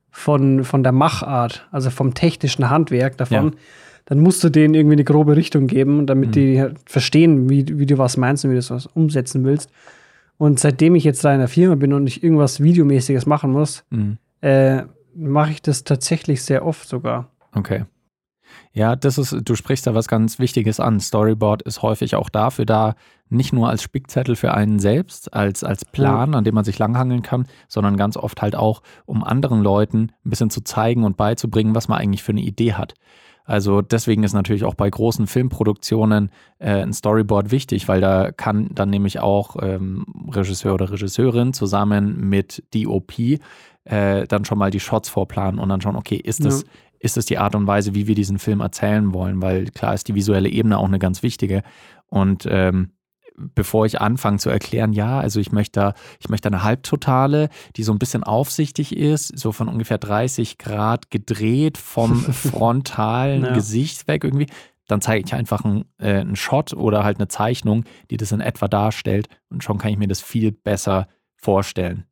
von, 0.10 0.64
von 0.64 0.84
der 0.84 0.92
Machart, 0.92 1.68
also 1.72 1.90
vom 1.90 2.14
technischen 2.14 2.70
Handwerk 2.70 3.18
davon. 3.18 3.52
Ja 3.52 3.58
dann 4.08 4.20
musst 4.20 4.42
du 4.42 4.50
denen 4.50 4.74
irgendwie 4.74 4.94
eine 4.94 5.04
grobe 5.04 5.36
Richtung 5.36 5.68
geben, 5.68 6.06
damit 6.06 6.30
mhm. 6.30 6.32
die 6.32 6.62
halt 6.62 6.78
verstehen, 6.86 7.50
wie, 7.50 7.78
wie 7.78 7.86
du 7.86 7.98
was 7.98 8.16
meinst 8.16 8.46
und 8.46 8.52
wie 8.52 8.56
du 8.56 8.62
das 8.62 8.88
umsetzen 8.88 9.44
willst. 9.44 9.70
Und 10.38 10.60
seitdem 10.60 10.96
ich 10.96 11.04
jetzt 11.04 11.26
da 11.26 11.34
in 11.34 11.40
der 11.40 11.50
Firma 11.50 11.76
bin 11.76 11.92
und 11.92 12.08
ich 12.08 12.24
irgendwas 12.24 12.64
Videomäßiges 12.64 13.26
machen 13.26 13.52
muss, 13.52 13.84
mhm. 13.90 14.18
äh, 14.40 14.84
mache 15.14 15.52
ich 15.52 15.62
das 15.62 15.84
tatsächlich 15.84 16.42
sehr 16.42 16.66
oft 16.66 16.88
sogar. 16.88 17.30
Okay. 17.54 17.84
Ja, 18.74 18.96
das 18.96 19.18
ist, 19.18 19.36
du 19.44 19.56
sprichst 19.56 19.88
da 19.88 19.96
was 19.96 20.08
ganz 20.08 20.40
Wichtiges 20.40 20.80
an. 20.80 21.00
Storyboard 21.00 21.62
ist 21.64 21.82
häufig 21.82 22.16
auch 22.16 22.30
dafür 22.30 22.66
da, 22.66 22.96
nicht 23.30 23.54
nur 23.54 23.70
als 23.70 23.82
Spickzettel 23.82 24.36
für 24.36 24.54
einen 24.54 24.80
selbst, 24.80 25.34
als, 25.34 25.64
als 25.64 25.84
Plan, 25.86 26.34
an 26.34 26.44
dem 26.44 26.56
man 26.56 26.64
sich 26.64 26.80
langhangeln 26.80 27.22
kann, 27.22 27.46
sondern 27.68 27.98
ganz 27.98 28.16
oft 28.16 28.42
halt 28.42 28.56
auch, 28.56 28.82
um 29.06 29.24
anderen 29.24 29.62
Leuten 29.62 30.12
ein 30.26 30.30
bisschen 30.30 30.50
zu 30.50 30.62
zeigen 30.62 31.04
und 31.04 31.18
beizubringen, 31.18 31.76
was 31.76 31.88
man 31.88 32.00
eigentlich 32.00 32.24
für 32.24 32.32
eine 32.32 32.42
Idee 32.42 32.74
hat. 32.74 32.94
Also 33.48 33.82
deswegen 33.82 34.24
ist 34.24 34.34
natürlich 34.34 34.66
auch 34.66 34.76
bei 34.76 34.90
großen 34.90 35.26
Filmproduktionen 35.26 36.32
äh, 36.60 36.82
ein 36.84 36.92
Storyboard 36.92 37.50
wichtig, 37.50 37.88
weil 37.88 38.02
da 38.02 38.32
kann 38.32 38.70
dann 38.74 38.90
nämlich 38.90 39.22
auch 39.22 39.56
ähm, 39.62 40.06
Regisseur 40.30 40.74
oder 40.74 40.92
Regisseurin 40.92 41.54
zusammen 41.54 42.30
mit 42.30 42.64
DOP 42.74 43.40
äh, 43.86 44.28
dann 44.28 44.44
schon 44.44 44.58
mal 44.58 44.70
die 44.70 44.82
Shots 44.82 45.08
vorplanen 45.08 45.62
und 45.62 45.70
dann 45.70 45.80
schauen, 45.80 45.96
okay, 45.96 46.18
ist 46.18 46.44
das, 46.44 46.64
ja. 46.64 46.68
Ist 47.00 47.18
das 47.18 47.26
die 47.26 47.38
Art 47.38 47.56
und 47.56 47.68
Weise, 47.68 47.96
wie 47.96 48.08
wir 48.08 48.16
diesen 48.16 48.40
Film 48.40 48.62
erzählen 48.62 49.14
wollen? 49.14 49.42
Weil 49.42 49.66
klar 49.66 49.94
ist 49.94 50.08
die 50.08 50.16
visuelle 50.16 50.50
Ebene 50.50 50.78
auch 50.78 50.88
eine 50.88 51.00
ganz 51.00 51.24
wichtige. 51.24 51.64
Und 52.08 52.48
ähm, 52.50 52.92
bevor 53.38 53.86
ich 53.86 54.02
anfange 54.02 54.40
zu 54.40 54.50
erklären, 54.50 54.94
ja, 54.94 55.20
also 55.20 55.40
ich 55.40 55.52
möchte, 55.52 55.94
ich 56.20 56.30
möchte 56.30 56.48
eine 56.48 56.64
Halbtotale, 56.64 57.50
die 57.76 57.84
so 57.84 57.92
ein 57.92 58.00
bisschen 58.00 58.24
aufsichtig 58.24 58.96
ist, 58.96 59.38
so 59.38 59.52
von 59.52 59.68
ungefähr 59.68 60.00
30 60.00 60.58
Grad 60.58 61.12
gedreht 61.12 61.78
vom 61.78 62.16
frontalen 62.20 63.44
ja. 63.44 63.54
Gesicht 63.54 64.08
weg 64.08 64.24
irgendwie, 64.24 64.48
dann 64.88 65.02
zeige 65.02 65.26
ich 65.26 65.34
einfach 65.34 65.64
einen, 65.64 65.86
äh, 66.00 66.20
einen 66.20 66.36
Shot 66.36 66.74
oder 66.74 67.04
halt 67.04 67.20
eine 67.20 67.28
Zeichnung, 67.28 67.84
die 68.10 68.18
das 68.18 68.32
in 68.32 68.42
etwa 68.42 68.68
darstellt 68.68 69.28
und 69.50 69.64
schon 69.64 69.78
kann 69.78 69.92
ich 69.92 69.98
mir 69.98 70.08
das 70.08 70.22
viel 70.22 70.52
besser 70.52 71.08
vorstellen. 71.36 72.06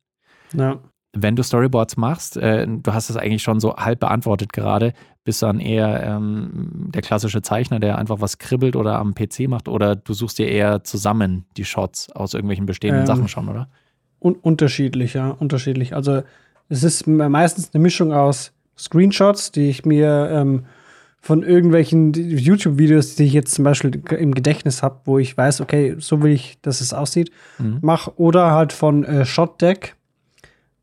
Ja 0.52 0.80
wenn 1.16 1.36
du 1.36 1.42
Storyboards 1.42 1.96
machst, 1.96 2.36
äh, 2.36 2.66
du 2.66 2.92
hast 2.92 3.10
es 3.10 3.16
eigentlich 3.16 3.42
schon 3.42 3.60
so 3.60 3.76
halb 3.76 4.00
beantwortet 4.00 4.52
gerade, 4.52 4.92
bist 5.24 5.42
du 5.42 5.46
dann 5.46 5.60
eher 5.60 6.02
ähm, 6.02 6.90
der 6.94 7.02
klassische 7.02 7.42
Zeichner, 7.42 7.80
der 7.80 7.98
einfach 7.98 8.20
was 8.20 8.38
kribbelt 8.38 8.76
oder 8.76 8.98
am 8.98 9.14
PC 9.14 9.48
macht 9.48 9.68
oder 9.68 9.96
du 9.96 10.12
suchst 10.12 10.38
dir 10.38 10.48
eher 10.48 10.84
zusammen 10.84 11.46
die 11.56 11.64
Shots 11.64 12.10
aus 12.12 12.34
irgendwelchen 12.34 12.66
bestehenden 12.66 13.02
ähm, 13.02 13.06
Sachen 13.06 13.28
schon, 13.28 13.48
oder? 13.48 13.68
Un 14.20 14.34
unterschiedlich, 14.34 15.14
ja, 15.14 15.30
unterschiedlich. 15.30 15.94
Also 15.94 16.22
es 16.68 16.82
ist 16.82 17.06
meistens 17.06 17.70
eine 17.72 17.82
Mischung 17.82 18.12
aus 18.12 18.52
Screenshots, 18.78 19.52
die 19.52 19.68
ich 19.68 19.84
mir 19.84 20.28
ähm, 20.30 20.66
von 21.20 21.42
irgendwelchen 21.42 22.12
YouTube-Videos, 22.14 23.16
die 23.16 23.24
ich 23.24 23.32
jetzt 23.32 23.54
zum 23.54 23.64
Beispiel 23.64 24.00
im 24.16 24.32
Gedächtnis 24.32 24.82
habe, 24.82 25.00
wo 25.06 25.18
ich 25.18 25.36
weiß, 25.36 25.60
okay, 25.60 25.96
so 25.98 26.22
will 26.22 26.30
ich, 26.30 26.58
dass 26.62 26.80
es 26.80 26.94
aussieht, 26.94 27.32
mhm. 27.58 27.78
mache, 27.82 28.12
oder 28.16 28.52
halt 28.52 28.72
von 28.72 29.02
äh, 29.02 29.24
Shotdeck 29.24 29.95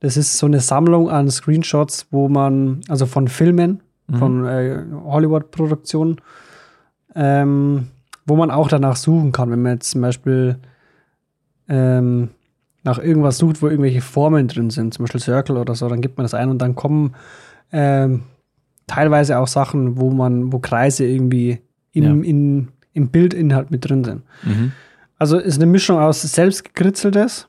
das 0.04 0.18
ist 0.18 0.38
so 0.38 0.46
eine 0.46 0.60
Sammlung 0.60 1.10
an 1.10 1.32
Screenshots, 1.32 2.06
wo 2.12 2.30
man, 2.30 2.82
also 2.88 3.06
von 3.08 3.28
Filmen, 3.28 3.82
Mhm. 4.08 4.16
von 4.18 4.46
äh, 4.46 4.84
Hollywood-Produktionen, 5.06 6.18
ähm, 7.16 7.88
wo 8.26 8.36
man 8.36 8.52
auch 8.52 8.68
danach 8.68 8.98
suchen 8.98 9.32
kann, 9.32 9.50
wenn 9.50 9.62
man 9.62 9.74
jetzt 9.76 9.92
zum 9.92 10.02
Beispiel 10.02 10.58
ähm, 11.70 12.30
nach 12.84 13.00
irgendwas 13.00 13.38
sucht, 13.38 13.62
wo 13.62 13.68
irgendwelche 13.70 14.02
Formeln 14.02 14.50
drin 14.50 14.70
sind, 14.70 14.94
zum 14.94 15.04
Beispiel 15.06 15.22
Circle 15.22 15.56
oder 15.58 15.74
so, 15.76 15.88
dann 15.88 16.02
gibt 16.02 16.18
man 16.18 16.26
das 16.26 16.34
ein 16.34 16.50
und 16.50 16.58
dann 16.62 16.76
kommen 16.76 17.16
ähm, 17.72 18.24
teilweise 18.88 19.40
auch 19.40 19.48
Sachen, 19.48 19.98
wo 19.98 20.10
man, 20.12 20.52
wo 20.52 20.60
Kreise 20.60 21.06
irgendwie 21.06 21.60
im, 21.94 22.04
Ja. 22.04 22.30
in, 22.30 22.68
im 22.92 23.08
Bildinhalt 23.10 23.72
mit 23.72 23.88
drin 23.88 24.04
sind. 24.04 24.24
Mhm. 24.44 24.74
Also 25.18 25.38
ist 25.38 25.56
eine 25.62 25.66
Mischung 25.72 25.98
aus 25.98 26.22
selbstgekritzeltes. 26.24 27.48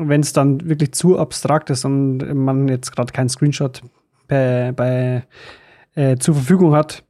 Wenn 0.00 0.20
es 0.20 0.32
dann 0.32 0.68
wirklich 0.68 0.92
zu 0.92 1.18
abstrakt 1.18 1.70
ist 1.70 1.84
und 1.84 2.18
man 2.34 2.68
jetzt 2.68 2.94
gerade 2.94 3.12
keinen 3.12 3.28
Screenshot 3.28 3.82
bei, 4.28 4.72
bei 4.74 5.26
äh, 5.94 6.16
zur 6.16 6.34
Verfügung 6.34 6.74
hat, 6.74 7.04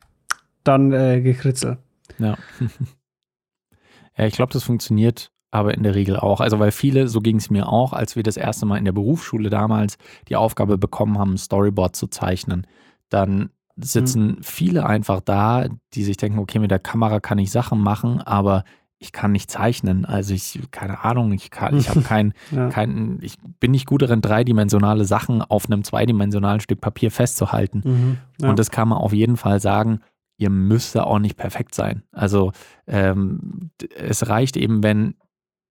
dann 0.65 0.93
äh, 0.93 1.21
gekritzel. 1.21 1.79
Ja. 2.19 2.37
ja, 4.17 4.27
ich 4.27 4.35
glaube, 4.35 4.53
das 4.53 4.63
funktioniert 4.63 5.31
aber 5.51 5.75
in 5.75 5.83
der 5.83 5.95
Regel 5.95 6.17
auch. 6.17 6.41
Also, 6.41 6.59
weil 6.59 6.73
viele, 6.73 7.09
so 7.09 7.21
ging 7.21 7.37
es 7.37 7.51
mir 7.51 7.69
auch, 7.69 7.93
als 7.93 8.17
wir 8.17 8.23
das 8.23 8.37
erste 8.37 8.67
Mal 8.67 8.79
in 8.79 8.85
der 8.85 8.93
Berufsschule 8.93 9.51
damals 9.51 9.97
die 10.29 10.37
Aufgabe 10.37 10.79
bekommen 10.79 11.19
haben, 11.19 11.35
ein 11.35 11.39
Storyboard 11.39 11.97
zu 11.97 12.09
zeichnen, 12.09 12.67
dann 13.09 13.51
sitzen 13.77 14.39
viele 14.43 14.87
einfach 14.87 15.21
da, 15.21 15.67
die 15.95 16.05
sich 16.05 16.17
denken, 16.17 16.39
okay, 16.39 16.59
mit 16.59 16.71
der 16.71 16.81
Kamera 16.81 17.21
kann 17.21 17.39
ich 17.39 17.51
Sachen 17.51 17.81
machen, 17.81 18.21
aber 18.21 18.65
ich 19.01 19.13
kann 19.13 19.33
nicht 19.33 19.51
zeichnen. 19.51 20.05
Also 20.05 20.35
ich, 20.35 20.59
keine 20.71 21.05
Ahnung, 21.05 21.33
ich 21.33 21.51
kann, 21.51 21.77
ich 21.79 21.89
habe 21.89 22.01
kein, 22.03 22.35
Ja. 22.51 22.69
kein, 22.69 23.19
ich 23.23 23.37
bin 23.61 23.71
nicht 23.71 23.87
gut 23.87 24.03
darin, 24.03 24.21
dreidimensionale 24.21 25.05
Sachen 25.05 25.41
auf 25.43 25.67
einem 25.67 25.85
zweidimensionalen 25.85 26.61
Stück 26.61 26.81
Papier 26.81 27.11
festzuhalten. 27.11 27.83
Mhm. 27.85 28.19
Ja. 28.41 28.51
Und 28.51 28.59
das 28.59 28.71
kann 28.71 28.89
man 28.89 28.99
auf 28.99 29.13
jeden 29.13 29.37
Fall 29.37 29.61
sagen, 29.61 30.01
ihr 30.37 30.51
müsst 30.51 30.95
da 30.95 31.05
auch 31.05 31.19
nicht 31.19 31.37
perfekt 31.37 31.75
sein. 31.75 32.03
Also 32.13 32.53
ähm, 32.87 33.71
es 33.97 34.29
reicht 34.29 34.57
eben, 34.57 34.83
wenn 34.83 35.15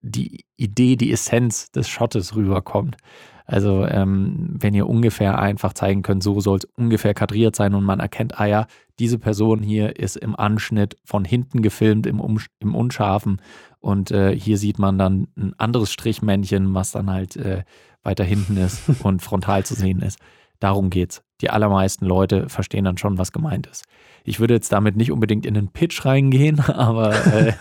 die 0.02 0.46
Idee, 0.56 0.96
die 0.96 1.12
Essenz 1.12 1.72
des 1.72 1.90
Shottes 1.90 2.36
rüberkommt. 2.36 2.98
Also 3.48 3.86
ähm, 3.86 4.50
wenn 4.60 4.74
ihr 4.74 4.88
ungefähr 4.88 5.40
einfach 5.40 5.72
zeigen 5.72 6.02
könnt, 6.02 6.22
so 6.22 6.42
soll 6.42 6.58
es 6.58 6.66
ungefähr 6.76 7.14
kadriert 7.14 7.56
sein 7.56 7.74
und 7.74 7.86
man 7.86 8.02
erkennt, 8.02 8.40
ah 8.40 8.46
ja, 8.46 8.68
diese 9.00 9.18
Person 9.18 9.64
hier 9.64 9.98
ist 9.98 10.18
im 10.18 10.38
Anschnitt 10.38 10.98
von 11.06 11.24
hinten 11.24 11.62
gefilmt, 11.62 12.06
im, 12.08 12.20
um, 12.20 12.40
im 12.60 12.76
Unscharfen 12.76 13.42
und 13.80 14.12
äh, 14.12 14.38
hier 14.38 14.58
sieht 14.58 14.80
man 14.80 14.98
dann 14.98 15.28
ein 15.38 15.54
anderes 15.58 15.92
Strichmännchen, 15.92 16.74
was 16.76 16.92
dann 16.92 17.10
halt 17.10 17.38
äh, 17.38 17.64
weiter 18.04 18.26
hinten 18.26 18.58
ist 18.58 18.82
und 19.04 19.22
frontal 19.22 19.66
zu 19.66 19.76
sehen 19.76 20.02
ist. 20.02 20.20
Darum 20.60 20.90
geht's. 20.90 21.24
Die 21.40 21.50
allermeisten 21.50 22.06
Leute 22.06 22.50
verstehen 22.50 22.84
dann 22.84 22.98
schon, 22.98 23.18
was 23.18 23.32
gemeint 23.32 23.68
ist. 23.68 23.86
Ich 24.26 24.42
würde 24.42 24.56
jetzt 24.56 24.74
damit 24.74 24.98
nicht 24.98 25.12
unbedingt 25.12 25.46
in 25.46 25.54
den 25.54 25.70
Pitch 25.70 26.04
reingehen, 26.04 26.60
aber, 26.68 27.14
äh, 27.28 27.54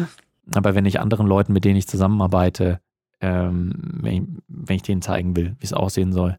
aber 0.54 0.74
wenn 0.74 0.86
ich 0.86 1.00
anderen 1.00 1.26
Leuten, 1.26 1.52
mit 1.52 1.66
denen 1.66 1.76
ich 1.76 1.88
zusammenarbeite, 1.88 2.80
ähm, 3.20 3.72
wenn, 4.02 4.12
ich, 4.12 4.22
wenn 4.48 4.76
ich 4.76 4.82
denen 4.82 5.02
zeigen 5.02 5.36
will, 5.36 5.56
wie 5.58 5.64
es 5.64 5.72
aussehen 5.72 6.12
soll. 6.12 6.36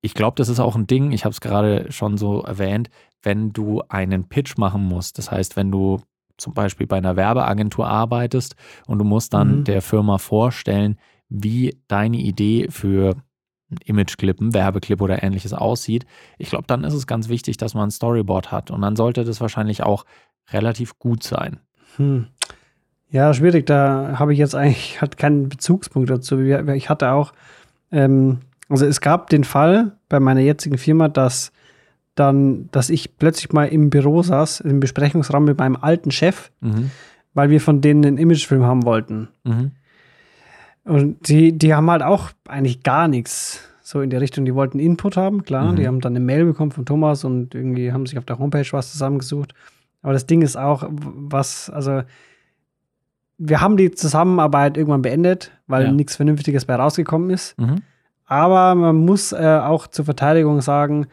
Ich 0.00 0.14
glaube, 0.14 0.34
das 0.36 0.48
ist 0.48 0.60
auch 0.60 0.76
ein 0.76 0.86
Ding, 0.86 1.12
ich 1.12 1.24
habe 1.24 1.32
es 1.32 1.40
gerade 1.40 1.90
schon 1.90 2.18
so 2.18 2.42
erwähnt, 2.42 2.90
wenn 3.22 3.52
du 3.52 3.82
einen 3.88 4.28
Pitch 4.28 4.58
machen 4.58 4.84
musst. 4.84 5.16
Das 5.18 5.30
heißt, 5.30 5.56
wenn 5.56 5.70
du 5.70 6.00
zum 6.36 6.52
Beispiel 6.52 6.86
bei 6.86 6.98
einer 6.98 7.16
Werbeagentur 7.16 7.86
arbeitest 7.86 8.54
und 8.86 8.98
du 8.98 9.04
musst 9.04 9.32
dann 9.32 9.60
Mhm. 9.60 9.64
der 9.64 9.80
Firma 9.82 10.18
vorstellen, 10.18 10.98
wie 11.28 11.78
deine 11.88 12.18
Idee 12.18 12.66
für 12.70 13.16
Imageclip, 13.84 14.40
ein 14.40 14.52
Werbeclip 14.52 15.00
oder 15.00 15.22
ähnliches 15.22 15.54
aussieht. 15.54 16.04
Ich 16.38 16.50
glaube, 16.50 16.64
dann 16.66 16.84
ist 16.84 16.92
es 16.94 17.06
ganz 17.06 17.28
wichtig, 17.28 17.56
dass 17.56 17.74
man 17.74 17.88
ein 17.88 17.90
Storyboard 17.90 18.52
hat 18.52 18.70
und 18.70 18.82
dann 18.82 18.96
sollte 18.96 19.24
das 19.24 19.40
wahrscheinlich 19.40 19.82
auch 19.82 20.04
relativ 20.52 20.98
gut 20.98 21.22
sein. 21.22 21.60
Hm. 21.96 22.26
Ja, 23.14 23.32
schwierig. 23.32 23.64
Da 23.66 24.16
habe 24.18 24.32
ich 24.32 24.40
jetzt 24.40 24.56
eigentlich 24.56 25.00
halt 25.00 25.16
keinen 25.16 25.48
Bezugspunkt 25.48 26.10
dazu. 26.10 26.40
Ich 26.40 26.88
hatte 26.90 27.12
auch, 27.12 27.32
ähm, 27.92 28.38
also 28.68 28.84
es 28.86 29.00
gab 29.00 29.30
den 29.30 29.44
Fall 29.44 29.92
bei 30.08 30.18
meiner 30.18 30.40
jetzigen 30.40 30.78
Firma, 30.78 31.06
dass 31.06 31.52
dann, 32.16 32.68
dass 32.72 32.90
ich 32.90 33.16
plötzlich 33.16 33.52
mal 33.52 33.66
im 33.66 33.88
Büro 33.88 34.22
saß, 34.22 34.60
im 34.60 34.80
Besprechungsraum 34.80 35.44
mit 35.44 35.58
meinem 35.58 35.76
alten 35.80 36.10
Chef, 36.10 36.50
Mhm. 36.60 36.90
weil 37.34 37.50
wir 37.50 37.60
von 37.60 37.80
denen 37.80 38.04
einen 38.04 38.18
Imagefilm 38.18 38.64
haben 38.64 38.84
wollten. 38.84 39.28
Mhm. 39.44 39.70
Und 40.84 41.28
die, 41.28 41.56
die 41.56 41.72
haben 41.72 41.88
halt 41.90 42.02
auch 42.02 42.30
eigentlich 42.48 42.82
gar 42.82 43.06
nichts 43.06 43.60
so 43.82 44.00
in 44.00 44.10
der 44.10 44.20
Richtung. 44.20 44.44
Die 44.44 44.54
wollten 44.56 44.80
Input 44.80 45.16
haben, 45.16 45.44
klar. 45.44 45.70
Mhm. 45.72 45.76
Die 45.76 45.86
haben 45.86 46.00
dann 46.00 46.12
eine 46.16 46.24
Mail 46.24 46.46
bekommen 46.46 46.72
von 46.72 46.84
Thomas 46.84 47.22
und 47.22 47.54
irgendwie 47.54 47.92
haben 47.92 48.06
sich 48.06 48.18
auf 48.18 48.24
der 48.24 48.40
Homepage 48.40 48.66
was 48.72 48.90
zusammengesucht. 48.90 49.54
Aber 50.02 50.12
das 50.12 50.26
Ding 50.26 50.42
ist 50.42 50.56
auch, 50.56 50.84
was, 50.90 51.70
also 51.70 52.02
wir 53.38 53.60
haben 53.60 53.76
die 53.76 53.90
Zusammenarbeit 53.90 54.76
irgendwann 54.76 55.02
beendet, 55.02 55.50
weil 55.66 55.84
Ja. 55.86 55.92
nichts 55.92 56.16
Vernünftiges 56.16 56.64
bei 56.64 56.76
rausgekommen 56.76 57.30
ist. 57.30 57.58
Mhm. 57.58 57.76
Aber 58.26 58.74
man 58.74 58.96
muss 58.96 59.32
äh, 59.32 59.60
auch 59.62 59.86
zur 59.86 60.04
Verteidigung 60.04 60.60
sagen, 60.60 61.06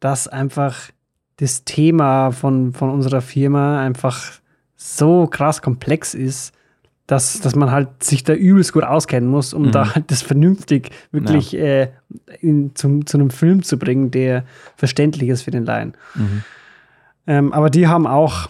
dass 0.00 0.28
einfach 0.28 0.76
das 1.38 1.64
Thema 1.64 2.30
von, 2.30 2.72
von 2.72 2.90
unserer 2.90 3.20
Firma 3.20 3.80
einfach 3.80 4.22
so 4.76 5.26
krass 5.26 5.60
komplex 5.60 6.14
ist, 6.14 6.52
dass, 7.06 7.40
dass 7.40 7.54
man 7.54 7.70
halt 7.70 8.02
sich 8.02 8.24
da 8.24 8.32
übelst 8.32 8.72
gut 8.72 8.84
auskennen 8.84 9.28
muss, 9.28 9.54
um 9.54 9.66
Mhm. 9.66 9.72
da 9.72 9.94
halt 9.94 10.10
das 10.10 10.22
vernünftig 10.22 10.90
wirklich 11.12 11.56
äh, 11.56 11.90
in, 12.40 12.74
zum, 12.74 13.06
zu 13.06 13.16
einem 13.18 13.30
Film 13.30 13.62
zu 13.62 13.78
bringen, 13.78 14.10
der 14.10 14.44
verständlich 14.76 15.28
ist 15.28 15.42
für 15.42 15.50
den 15.50 15.64
Laien. 15.64 15.92
Mhm. 16.14 16.42
Ähm, 17.28 17.52
aber 17.52 17.70
die 17.70 17.86
haben 17.86 18.06
auch 18.06 18.48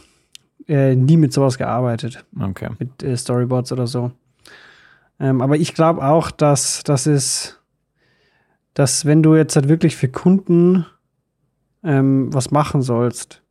äh, 0.68 0.94
nie 0.96 1.16
mit 1.16 1.32
sowas 1.32 1.58
gearbeitet 1.58 2.24
Okay. 2.40 2.70
mit 2.78 3.02
äh, 3.02 3.16
Storyboards 3.16 3.72
oder 3.72 3.86
so. 3.86 4.10
Ähm, 5.18 5.40
aber 5.40 5.56
ich 5.56 5.74
glaube 5.74 6.04
auch, 6.04 6.30
dass 6.30 6.82
das 6.84 7.06
ist, 7.06 7.60
dass 8.74 9.06
wenn 9.06 9.22
du 9.22 9.34
jetzt 9.34 9.56
halt 9.56 9.68
wirklich 9.68 9.96
für 9.96 10.08
Kunden 10.08 10.86
ähm, 11.82 12.32
was 12.34 12.50
machen 12.50 12.82
sollst, 12.82 13.42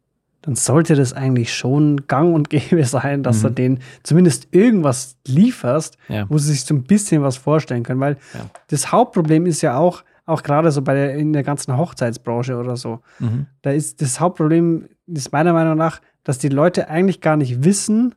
dann 0.41 0.55
sollte 0.55 0.93
das 0.95 1.13
eigentlich 1.13 1.55
schon 1.55 2.05
gang 2.07 2.35
und 2.35 2.49
gäbe 2.49 2.83
sein, 2.85 3.23
dass 3.23 3.41
du 3.41 3.49
Mhm. 3.49 3.55
denen 3.55 3.79
zumindest 4.03 4.49
irgendwas 4.51 5.17
lieferst, 5.25 5.97
Ja. 6.07 6.25
wo 6.29 6.37
sie 6.37 6.51
sich 6.51 6.65
so 6.65 6.75
ein 6.75 6.83
bisschen 6.83 7.23
was 7.23 7.37
vorstellen 7.37 7.83
können. 7.83 7.99
Weil 7.99 8.17
Ja. 8.33 8.49
das 8.67 8.91
Hauptproblem 8.91 9.45
ist 9.47 9.61
ja 9.61 9.77
auch, 9.77 10.03
auch 10.27 10.43
gerade 10.43 10.71
so 10.71 10.81
bei 10.81 10.93
der, 10.93 11.15
in 11.15 11.33
der 11.33 11.43
ganzen 11.43 11.75
Hochzeitsbranche 11.77 12.57
oder 12.57 12.77
so, 12.77 12.99
Mhm. 13.19 13.47
da 13.63 13.71
ist 13.71 14.01
das 14.01 14.19
Hauptproblem, 14.19 14.87
ist 15.07 15.31
meiner 15.31 15.53
Meinung 15.53 15.77
nach, 15.77 15.99
dass 16.25 16.37
die 16.37 16.49
Leute 16.49 16.89
eigentlich 16.89 17.21
gar 17.21 17.37
nicht 17.37 17.63
wissen, 17.63 18.13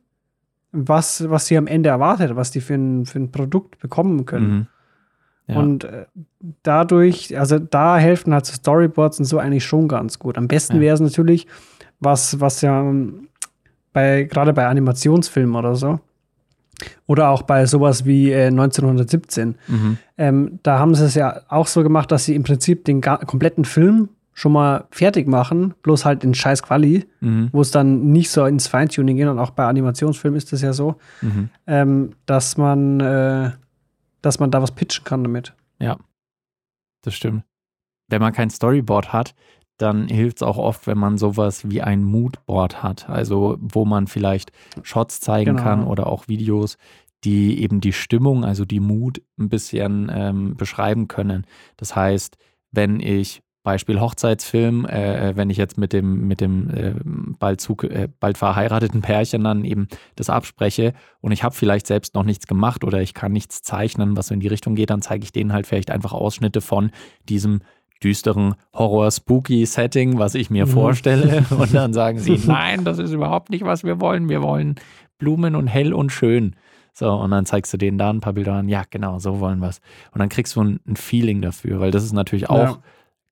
was, 0.73 1.29
was 1.29 1.47
sie 1.47 1.57
am 1.57 1.65
Ende 1.67 1.89
erwartet, 1.89 2.35
was 2.35 2.51
die 2.51 2.59
für 2.61 2.75
ein, 2.75 3.05
für 3.05 3.19
ein 3.19 3.31
Produkt 3.31 3.79
bekommen 3.79 4.25
können. 4.25 4.51
Mhm. 4.51 4.67
Ja. 5.47 5.55
Und 5.59 5.83
äh, 5.85 6.05
dadurch, 6.63 7.37
also 7.39 7.57
da 7.57 7.97
helfen 7.97 8.33
halt 8.33 8.45
so 8.45 8.53
Storyboards 8.53 9.17
und 9.19 9.25
so 9.25 9.39
eigentlich 9.39 9.65
schon 9.65 9.87
ganz 9.87 10.19
gut. 10.19 10.37
Am 10.37 10.47
besten 10.47 10.75
Ja. 10.75 10.81
wäre 10.81 10.93
es 10.93 10.99
natürlich, 10.99 11.47
was, 11.99 12.39
was 12.39 12.61
ja 12.61 12.81
ähm, 12.81 13.29
bei, 13.93 14.23
gerade 14.23 14.53
bei 14.53 14.67
Animationsfilmen 14.67 15.55
oder 15.55 15.75
so, 15.75 15.99
oder 17.07 17.29
auch 17.29 17.41
bei 17.41 17.65
sowas 17.65 18.05
wie 18.05 18.31
äh, 18.31 18.47
1917, 18.47 19.55
Mhm. 19.67 19.97
ähm, 20.17 20.59
da 20.63 20.77
haben 20.79 20.93
sie 20.95 21.05
es 21.05 21.15
ja 21.15 21.41
auch 21.49 21.67
so 21.67 21.81
gemacht, 21.83 22.11
dass 22.11 22.25
sie 22.25 22.35
im 22.35 22.43
Prinzip 22.43 22.85
den 22.85 23.01
kompletten 23.01 23.65
Film 23.65 24.09
schon 24.39 24.53
mal 24.53 24.85
fertig 24.91 25.27
machen, 25.27 25.73
bloß 25.83 26.05
halt 26.05 26.23
in 26.23 26.33
scheiß 26.33 26.63
Quali, 26.63 27.05
Mhm. 27.19 27.49
wo 27.51 27.59
es 27.59 27.71
dann 27.71 28.11
nicht 28.11 28.29
so 28.29 28.45
ins 28.45 28.67
Feintuning 28.67 29.17
geht 29.17 29.27
und 29.27 29.37
auch 29.37 29.49
bei 29.51 29.65
Animationsfilmen 29.65 30.37
ist 30.37 30.53
das 30.53 30.61
ja 30.61 30.71
so, 30.71 30.95
Mhm. 31.21 31.49
ähm, 31.67 32.11
dass 32.25 32.55
man 32.57 32.99
äh, 33.01 33.51
dass 34.21 34.39
man 34.39 34.49
da 34.51 34.61
was 34.61 34.71
pitchen 34.71 35.03
kann 35.03 35.23
damit. 35.23 35.53
Ja, 35.79 35.97
das 37.03 37.13
stimmt. 37.15 37.43
Wenn 38.09 38.21
man 38.21 38.33
kein 38.33 38.49
Storyboard 38.49 39.11
hat, 39.13 39.35
dann 39.77 40.07
hilft 40.07 40.37
es 40.37 40.43
auch 40.43 40.57
oft, 40.57 40.87
wenn 40.87 40.97
man 40.97 41.17
sowas 41.17 41.69
wie 41.69 41.81
ein 41.81 42.03
Moodboard 42.03 42.81
hat, 42.83 43.09
also 43.09 43.57
wo 43.59 43.83
man 43.85 44.07
vielleicht 44.07 44.51
Shots 44.83 45.19
zeigen 45.21 45.51
Genau. 45.55 45.63
kann 45.63 45.83
oder 45.85 46.07
auch 46.07 46.27
Videos, 46.29 46.77
die 47.25 47.61
eben 47.61 47.81
die 47.81 47.93
Stimmung, 47.93 48.43
also 48.45 48.63
die 48.65 48.79
Mood 48.79 49.21
ein 49.37 49.49
bisschen 49.49 50.09
ähm, 50.13 50.55
beschreiben 50.55 51.07
können. 51.09 51.45
Das 51.77 51.93
heißt, 51.95 52.37
wenn 52.71 52.99
ich 53.01 53.41
Beispiel 53.63 53.99
Hochzeitsfilm, 53.99 54.85
äh, 54.85 55.35
wenn 55.35 55.49
ich 55.49 55.57
jetzt 55.57 55.77
mit 55.77 55.91
dem, 55.93 56.27
mit 56.27 56.39
dem 56.41 56.69
äh, 56.69 56.93
bald, 57.39 57.59
zu, 57.61 57.75
äh, 57.81 58.07
bald 58.19 58.37
verheirateten 58.37 59.01
Pärchen 59.01 59.43
dann 59.43 59.65
eben 59.65 59.87
das 60.15 60.29
abspreche 60.29 60.93
und 61.21 61.31
ich 61.33 61.43
habe 61.43 61.53
vielleicht 61.53 61.85
selbst 61.85 62.15
noch 62.15 62.23
nichts 62.23 62.47
gemacht 62.47 62.83
oder 62.83 63.01
ich 63.01 63.13
kann 63.13 63.33
nichts 63.33 63.61
zeichnen, 63.61 64.15
was 64.15 64.27
so 64.27 64.33
in 64.33 64.39
die 64.39 64.47
Richtung 64.47 64.75
geht, 64.75 64.89
dann 64.89 65.01
zeige 65.01 65.23
ich 65.25 65.31
denen 65.33 65.51
halt 65.53 65.67
vielleicht 65.67 65.91
einfach 65.91 66.13
Ausschnitte 66.13 66.61
von 66.61 66.91
diesem 67.27 67.59
düsteren 68.01 68.55
Horror-Spooky-Setting, 68.73 70.17
was 70.19 70.35
ich 70.35 70.49
mir 70.49 70.65
Mhm. 70.65 70.69
vorstelle. 70.71 71.43
Und 71.57 71.73
dann 71.73 71.93
sagen 71.93 72.19
sie, 72.19 72.39
nein, 72.47 72.85
das 72.85 72.97
ist 72.99 73.11
überhaupt 73.11 73.49
nicht, 73.49 73.65
was 73.65 73.83
wir 73.83 73.99
wollen. 73.99 74.29
Wir 74.29 74.41
wollen 74.41 74.75
Blumen 75.17 75.55
und 75.55 75.67
hell 75.67 75.93
und 75.93 76.11
schön. 76.11 76.55
So, 76.93 77.11
und 77.13 77.31
dann 77.31 77.45
zeigst 77.45 77.71
du 77.73 77.77
denen 77.77 77.97
da 77.97 78.09
ein 78.09 78.19
paar 78.21 78.33
Bilder 78.33 78.53
an. 78.53 78.67
Ja, 78.69 78.83
genau, 78.89 79.19
so 79.19 79.39
wollen 79.41 79.59
wir 79.59 79.67
es. 79.69 79.79
Und 80.11 80.19
dann 80.19 80.29
kriegst 80.29 80.55
du 80.55 80.61
ein, 80.63 80.79
ein 80.87 80.95
Feeling 80.95 81.41
dafür, 81.41 81.79
weil 81.79 81.91
das 81.91 82.03
ist 82.03 82.13
natürlich 82.13 82.49
auch 82.49 82.57
Ja. 82.57 82.77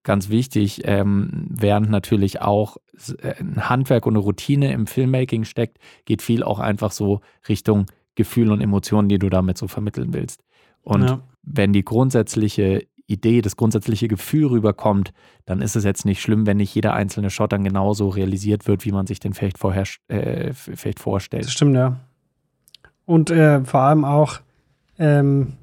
Ganz 0.08 0.30
wichtig, 0.30 0.84
ähm, 0.86 1.48
während 1.50 1.90
natürlich 1.90 2.42
auch 2.42 2.78
äh, 3.22 3.36
ein 3.40 3.70
Handwerk 3.70 4.06
und 4.06 4.14
eine 4.14 4.24
Routine 4.24 4.72
im 4.72 4.88
Filmmaking 4.88 5.44
steckt, 5.44 5.80
geht 6.06 6.22
viel 6.22 6.44
auch 6.44 6.60
einfach 6.60 6.94
so 6.94 7.20
Richtung 7.50 7.88
Gefühl 8.16 8.52
und 8.52 8.62
Emotionen, 8.62 9.10
die 9.10 9.20
du 9.20 9.30
damit 9.30 9.58
so 9.58 9.68
vermitteln 9.68 10.14
willst. 10.14 10.44
Und 10.82 11.04
ja. 11.04 11.20
wenn 11.44 11.74
die 11.74 11.84
grundsätzliche 11.84 12.88
Idee, 13.06 13.42
das 13.42 13.58
grundsätzliche 13.58 14.08
Gefühl 14.08 14.48
rüberkommt, 14.48 15.12
dann 15.46 15.62
ist 15.62 15.76
es 15.76 15.84
jetzt 15.84 16.06
nicht 16.06 16.22
schlimm, 16.22 16.48
wenn 16.48 16.58
nicht 16.58 16.74
jeder 16.74 16.94
einzelne 16.94 17.30
Shot 17.30 17.52
dann 17.52 17.66
genauso 17.66 18.08
realisiert 18.08 18.66
wird, 18.66 18.86
wie 18.86 18.94
man 18.94 19.08
sich 19.08 19.20
den 19.20 19.34
vielleicht 19.34 19.58
vorher 19.58 19.84
äh, 20.08 20.54
vielleicht 20.54 21.00
vorstellt. 21.00 21.44
Das 21.44 21.52
stimmt, 21.52 21.76
ja. 21.76 22.00
Und 23.06 23.30
äh, 23.30 23.64
vor 23.66 23.82
allem 23.82 24.06
auch, 24.06 24.40
ähm, 25.00 25.58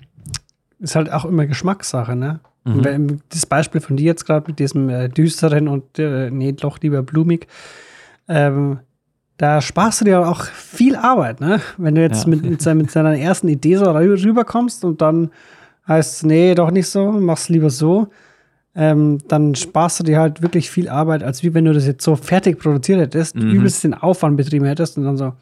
ist 0.85 0.97
halt 0.97 1.11
auch 1.11 1.25
immer 1.25 1.47
Geschmackssache, 1.47 2.15
ne? 2.15 2.41
Mhm. 2.65 3.19
Das 3.29 3.45
Beispiel 3.45 3.81
von 3.81 3.97
dir 3.97 4.07
jetzt 4.07 4.25
gerade 4.25 4.47
mit 4.47 4.59
diesem 4.59 4.89
äh, 4.89 5.09
düsteren 5.09 5.69
und 5.69 5.99
äh, 5.99 6.31
nee, 6.31 6.53
doch 6.53 6.81
lieber 6.81 7.03
blumig, 7.03 7.47
ähm, 8.29 8.79
da 9.37 9.61
sparst 9.61 10.01
du 10.01 10.05
dir 10.05 10.27
auch 10.27 10.45
viel 10.45 10.97
Arbeit, 10.97 11.41
ne? 11.41 11.61
Wenn 11.77 11.95
du 11.95 12.03
jetzt 12.03 12.25
ja. 12.25 12.31
mit, 12.31 12.43
mit, 12.43 12.65
mit, 12.65 12.91
seiner 12.91 13.19
ersten 13.19 13.49
Idee 13.49 13.77
so 13.77 13.91
rüberkommst 13.91 14.85
und 14.85 15.03
dann 15.03 15.31
heißt 15.89 16.15
es, 16.15 16.23
nee, 16.23 16.55
doch 16.55 16.71
nicht 16.71 16.89
so, 16.89 17.13
mach's 17.13 17.49
lieber 17.49 17.69
so, 17.69 18.09
ähm, 18.75 19.19
dann 19.29 19.55
sparst 19.55 20.01
du 20.01 20.05
dir 20.05 20.19
halt 20.19 20.43
wirklich 20.43 20.71
viel 20.71 20.89
Arbeit, 20.89 21.23
als 21.23 21.43
wie 21.43 21.53
wenn 21.53 21.65
du 21.65 21.73
das 21.73 21.87
jetzt 21.87 22.05
so 22.05 22.17
fertig 22.17 22.59
produziert 22.59 23.01
hättest, 23.01 23.37
mhm. 23.37 23.51
übelst 23.51 23.85
den 23.85 23.95
Aufwand 23.95 24.37
betrieben 24.37 24.65
hättest 24.65 24.97
und 24.97 25.05
dann 25.05 25.17
so, 25.17 25.35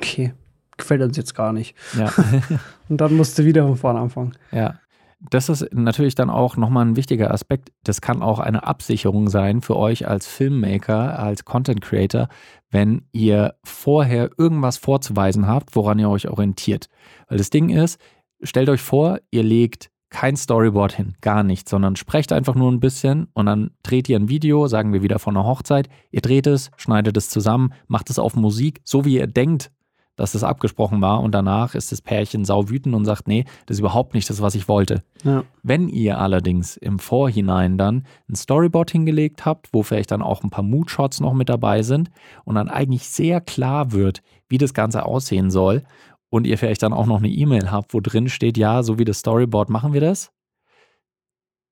okay, 0.00 0.32
gefällt 0.76 1.02
uns 1.02 1.16
jetzt 1.16 1.34
gar 1.34 1.52
nicht. 1.52 1.76
Ja. 1.98 2.12
und 2.88 3.00
dann 3.00 3.16
musst 3.16 3.38
du 3.38 3.44
wieder 3.44 3.66
von 3.66 3.76
vorne 3.76 4.00
anfangen. 4.00 4.32
Ja. 4.52 4.74
Das 5.18 5.48
ist 5.48 5.72
natürlich 5.72 6.14
dann 6.14 6.28
auch 6.28 6.56
nochmal 6.56 6.84
ein 6.84 6.96
wichtiger 6.96 7.32
Aspekt. 7.32 7.72
Das 7.84 8.02
kann 8.02 8.22
auch 8.22 8.38
eine 8.38 8.66
Absicherung 8.66 9.30
sein 9.30 9.62
für 9.62 9.76
euch 9.76 10.06
als 10.06 10.26
Filmmaker, 10.26 11.18
als 11.18 11.46
Content 11.46 11.80
Creator, 11.80 12.28
wenn 12.70 13.06
ihr 13.12 13.54
vorher 13.64 14.30
irgendwas 14.36 14.76
vorzuweisen 14.76 15.46
habt, 15.46 15.74
woran 15.74 15.98
ihr 15.98 16.10
euch 16.10 16.28
orientiert. 16.28 16.88
Weil 17.28 17.38
das 17.38 17.48
Ding 17.48 17.70
ist, 17.70 17.98
stellt 18.42 18.68
euch 18.68 18.82
vor, 18.82 19.18
ihr 19.30 19.42
legt 19.42 19.90
kein 20.10 20.36
Storyboard 20.36 20.92
hin, 20.92 21.14
gar 21.20 21.42
nichts, 21.42 21.70
sondern 21.70 21.96
sprecht 21.96 22.32
einfach 22.32 22.54
nur 22.54 22.70
ein 22.70 22.80
bisschen 22.80 23.28
und 23.34 23.46
dann 23.46 23.70
dreht 23.82 24.08
ihr 24.08 24.18
ein 24.18 24.28
Video, 24.28 24.68
sagen 24.68 24.92
wir 24.92 25.02
wieder 25.02 25.18
von 25.18 25.36
einer 25.36 25.46
Hochzeit, 25.46 25.88
ihr 26.10 26.20
dreht 26.20 26.46
es, 26.46 26.70
schneidet 26.76 27.16
es 27.16 27.28
zusammen, 27.28 27.72
macht 27.88 28.08
es 28.10 28.18
auf 28.18 28.36
Musik, 28.36 28.80
so 28.84 29.04
wie 29.04 29.16
ihr 29.16 29.26
denkt, 29.26 29.72
dass 30.16 30.34
es 30.34 30.42
abgesprochen 30.42 31.00
war 31.00 31.22
und 31.22 31.32
danach 31.32 31.74
ist 31.74 31.92
das 31.92 32.00
Pärchen 32.00 32.44
sau 32.44 32.68
wütend 32.68 32.94
und 32.94 33.04
sagt, 33.04 33.28
nee, 33.28 33.44
das 33.66 33.76
ist 33.76 33.80
überhaupt 33.80 34.14
nicht 34.14 34.28
das, 34.28 34.40
was 34.42 34.54
ich 34.54 34.68
wollte. 34.68 35.02
Ja. 35.22 35.44
Wenn 35.62 35.88
ihr 35.88 36.18
allerdings 36.18 36.76
im 36.76 36.98
Vorhinein 36.98 37.78
dann 37.78 38.06
ein 38.28 38.34
Storyboard 38.34 38.90
hingelegt 38.90 39.44
habt, 39.44 39.68
wo 39.72 39.82
vielleicht 39.82 40.10
dann 40.10 40.22
auch 40.22 40.42
ein 40.42 40.50
paar 40.50 40.64
Moodshots 40.64 41.20
noch 41.20 41.34
mit 41.34 41.48
dabei 41.48 41.82
sind 41.82 42.10
und 42.44 42.54
dann 42.54 42.68
eigentlich 42.68 43.08
sehr 43.08 43.40
klar 43.40 43.92
wird, 43.92 44.22
wie 44.48 44.58
das 44.58 44.74
Ganze 44.74 45.04
aussehen 45.04 45.50
soll 45.50 45.84
und 46.30 46.46
ihr 46.46 46.58
vielleicht 46.58 46.82
dann 46.82 46.92
auch 46.92 47.06
noch 47.06 47.18
eine 47.18 47.28
E-Mail 47.28 47.70
habt, 47.70 47.94
wo 47.94 48.00
drin 48.00 48.28
steht, 48.28 48.58
ja, 48.58 48.82
so 48.82 48.98
wie 48.98 49.04
das 49.04 49.18
Storyboard 49.18 49.70
machen 49.70 49.92
wir 49.92 50.00
das, 50.00 50.32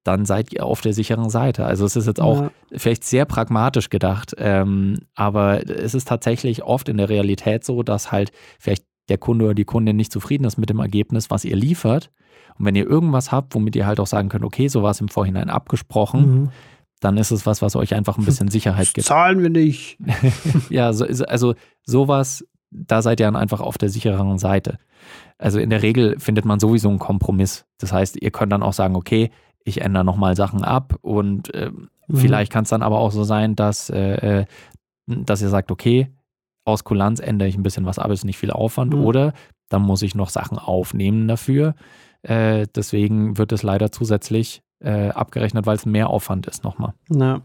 dann 0.04 0.26
seid 0.26 0.52
ihr 0.52 0.64
auf 0.64 0.82
der 0.82 0.92
sicheren 0.92 1.30
Seite. 1.30 1.64
Also 1.64 1.86
es 1.86 1.96
ist 1.96 2.06
jetzt 2.06 2.20
auch 2.20 2.42
ja. 2.42 2.50
vielleicht 2.76 3.04
sehr 3.04 3.24
pragmatisch 3.24 3.88
gedacht, 3.88 4.34
ähm, 4.38 4.98
aber 5.14 5.68
es 5.68 5.94
ist 5.94 6.06
tatsächlich 6.06 6.62
oft 6.62 6.88
in 6.88 6.98
der 6.98 7.08
Realität 7.08 7.64
so, 7.64 7.82
dass 7.82 8.12
halt 8.12 8.30
vielleicht 8.58 8.84
der 9.08 9.18
Kunde 9.18 9.46
oder 9.46 9.54
die 9.54 9.64
Kundin 9.64 9.96
nicht 9.96 10.12
zufrieden 10.12 10.44
ist 10.44 10.58
mit 10.58 10.70
dem 10.70 10.78
Ergebnis, 10.78 11.30
was 11.30 11.44
ihr 11.44 11.56
liefert. 11.56 12.10
Und 12.58 12.66
wenn 12.66 12.74
ihr 12.74 12.86
irgendwas 12.86 13.32
habt, 13.32 13.54
womit 13.54 13.76
ihr 13.76 13.86
halt 13.86 13.98
auch 13.98 14.06
sagen 14.06 14.28
könnt, 14.28 14.44
okay, 14.44 14.68
so 14.68 14.82
war 14.82 14.90
es 14.90 15.00
im 15.00 15.08
Vorhinein 15.08 15.50
abgesprochen, 15.50 16.42
mhm. 16.42 16.48
dann 17.00 17.16
ist 17.16 17.30
es 17.30 17.46
was, 17.46 17.62
was 17.62 17.74
euch 17.74 17.94
einfach 17.94 18.18
ein 18.18 18.24
bisschen 18.24 18.48
Sicherheit 18.50 18.92
gibt. 18.92 19.06
Zahlen 19.06 19.42
wir 19.42 19.50
nicht. 19.50 19.98
ja, 20.68 20.92
so, 20.92 21.04
also 21.04 21.54
sowas, 21.84 22.46
da 22.70 23.00
seid 23.00 23.20
ihr 23.20 23.26
dann 23.26 23.36
einfach 23.36 23.60
auf 23.60 23.78
der 23.78 23.88
sichereren 23.88 24.38
Seite. 24.38 24.78
Also 25.38 25.58
in 25.58 25.70
der 25.70 25.82
Regel 25.82 26.18
findet 26.18 26.44
man 26.44 26.60
sowieso 26.60 26.88
einen 26.88 26.98
Kompromiss. 26.98 27.66
Das 27.78 27.92
heißt, 27.92 28.20
ihr 28.20 28.30
könnt 28.30 28.52
dann 28.52 28.62
auch 28.62 28.72
sagen, 28.72 28.96
okay, 28.96 29.30
ich 29.64 29.80
ändere 29.80 30.04
nochmal 30.04 30.36
Sachen 30.36 30.62
ab 30.62 30.96
und 31.00 31.52
äh, 31.54 31.70
mhm. 31.70 32.16
vielleicht 32.16 32.52
kann 32.52 32.64
es 32.64 32.70
dann 32.70 32.82
aber 32.82 32.98
auch 32.98 33.10
so 33.10 33.24
sein, 33.24 33.56
dass, 33.56 33.90
äh, 33.90 34.40
äh, 34.40 34.44
dass 35.06 35.42
ihr 35.42 35.48
sagt, 35.48 35.70
okay, 35.70 36.08
aus 36.64 36.84
Kulanz 36.84 37.20
ändere 37.20 37.48
ich 37.48 37.56
ein 37.56 37.62
bisschen 37.62 37.86
was 37.86 37.98
ab, 37.98 38.10
ist 38.10 38.24
nicht 38.24 38.38
viel 38.38 38.50
Aufwand 38.50 38.94
mhm. 38.94 39.04
oder 39.04 39.32
dann 39.68 39.82
muss 39.82 40.02
ich 40.02 40.14
noch 40.14 40.28
Sachen 40.28 40.58
aufnehmen 40.58 41.26
dafür. 41.26 41.74
Äh, 42.22 42.66
deswegen 42.74 43.38
wird 43.38 43.52
es 43.52 43.62
leider 43.62 43.90
zusätzlich 43.90 44.62
äh, 44.80 45.08
abgerechnet, 45.10 45.66
weil 45.66 45.76
es 45.76 45.86
mehr 45.86 46.08
Aufwand 46.08 46.46
ist 46.46 46.64
nochmal. 46.64 46.94
Ja. 47.10 47.40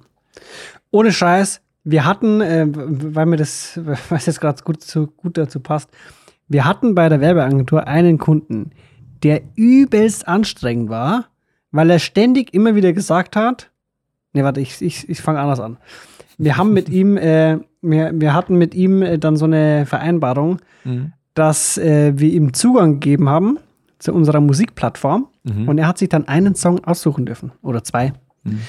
Ohne 0.92 1.12
Scheiß, 1.12 1.62
wir 1.84 2.06
hatten, 2.06 2.42
äh, 2.42 2.66
weil 2.70 3.26
mir 3.26 3.38
das, 3.38 3.80
was 4.10 4.26
jetzt 4.26 4.42
gerade 4.42 4.62
gut, 4.64 4.80
gut 5.18 5.38
dazu 5.38 5.60
passt, 5.60 5.90
wir 6.48 6.66
hatten 6.66 6.96
bei 6.96 7.10
der 7.10 7.22
Werbeagentur 7.22 7.88
einen 7.88 8.18
Kunden, 8.18 8.72
der 9.24 9.42
übelst 9.56 10.28
anstrengend 10.28 10.90
war 10.90 11.26
weil 11.72 11.90
er 11.90 12.00
ständig 12.00 12.54
immer 12.54 12.76
wieder 12.76 12.94
gesagt 12.94 13.36
hat, 13.36 13.70
ne, 14.34 14.44
warte, 14.44 14.62
ich, 14.62 14.82
ich, 14.82 15.10
ich 15.10 15.22
fange 15.22 15.40
anders 15.40 15.60
an. 15.60 15.78
Wir 16.38 16.58
haben 16.58 16.74
mit 16.74 16.90
ihm, 16.90 17.18
äh, 17.18 17.60
wir, 17.82 18.12
wir 18.14 18.34
hatten 18.34 18.58
mit 18.58 18.74
ihm 18.74 19.02
äh, 19.02 19.18
dann 19.18 19.36
so 19.36 19.46
eine 19.46 19.86
Vereinbarung, 19.86 20.60
mhm. 20.84 21.14
dass 21.34 21.78
äh, 21.78 22.14
wir 22.16 22.32
ihm 22.32 22.54
Zugang 22.54 23.00
gegeben 23.00 23.30
haben 23.30 23.60
zu 24.00 24.14
unserer 24.14 24.40
Musikplattform 24.40 25.28
mhm. 25.44 25.68
und 25.68 25.78
er 25.78 25.88
hat 25.88 25.98
sich 25.98 26.10
dann 26.10 26.28
einen 26.28 26.56
Song 26.56 26.84
aussuchen 26.86 27.26
dürfen 27.26 27.52
oder 27.62 27.84
zwei. 27.84 28.14
Mhm. 28.44 28.60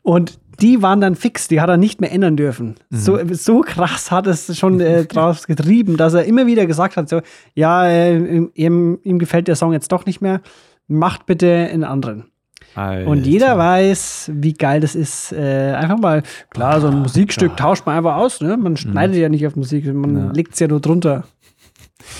Und 0.00 0.40
die 0.60 0.82
waren 0.82 1.00
dann 1.00 1.14
fix, 1.14 1.48
die 1.48 1.60
hat 1.60 1.68
er 1.68 1.76
nicht 1.76 2.00
mehr 2.00 2.12
ändern 2.12 2.36
dürfen. 2.36 2.76
Mhm. 2.90 2.96
So, 2.96 3.18
so 3.32 3.60
krass 3.60 4.10
hat 4.10 4.26
es 4.26 4.56
schon 4.58 4.80
äh, 4.80 5.04
draus 5.06 5.46
getrieben, 5.46 5.96
dass 5.96 6.14
er 6.14 6.24
immer 6.24 6.46
wieder 6.46 6.66
gesagt 6.66 6.96
hat: 6.96 7.08
so, 7.08 7.20
ja, 7.54 7.86
äh, 7.86 8.46
ihm, 8.54 8.98
ihm 9.02 9.18
gefällt 9.18 9.48
der 9.48 9.56
Song 9.56 9.72
jetzt 9.72 9.92
doch 9.92 10.06
nicht 10.06 10.20
mehr, 10.20 10.40
macht 10.88 11.26
bitte 11.26 11.68
einen 11.70 11.84
anderen. 11.84 12.31
Alter. 12.74 13.08
Und 13.08 13.26
jeder 13.26 13.58
weiß, 13.58 14.30
wie 14.34 14.54
geil 14.54 14.80
das 14.80 14.94
ist. 14.94 15.32
Äh, 15.32 15.74
einfach 15.74 15.98
mal, 15.98 16.22
klar, 16.50 16.80
so 16.80 16.88
ein 16.88 17.00
Musikstück 17.00 17.56
tauscht 17.56 17.86
man 17.86 17.96
einfach 17.96 18.16
aus. 18.16 18.40
Ne? 18.40 18.56
Man 18.56 18.76
schneidet 18.76 19.16
mhm. 19.16 19.22
ja 19.22 19.28
nicht 19.28 19.46
auf 19.46 19.56
Musik, 19.56 19.92
man 19.92 20.16
ja. 20.16 20.32
legt 20.32 20.54
es 20.54 20.60
ja 20.60 20.68
nur 20.68 20.80
drunter. 20.80 21.24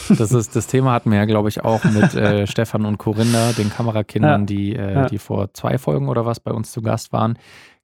Das 0.09 0.33
ist 0.33 0.55
das 0.55 0.69
Thema 0.69 0.93
hatten 0.93 1.11
wir 1.11 1.19
ja, 1.19 1.25
glaube 1.25 1.49
ich, 1.49 1.65
auch 1.65 1.83
mit 1.85 2.15
äh, 2.15 2.47
Stefan 2.49 2.87
und 2.87 2.99
Corinna, 2.99 3.53
den 3.53 3.71
Kamerakindern, 3.71 4.43
ja. 4.43 4.47
die, 4.47 4.77
äh, 4.77 4.95
ja. 4.95 5.07
die 5.07 5.19
vor 5.19 5.53
zwei 5.55 5.79
Folgen 5.79 6.09
oder 6.09 6.25
was 6.25 6.39
bei 6.39 6.53
uns 6.53 6.71
zu 6.71 6.83
Gast 6.83 7.13
waren 7.13 7.37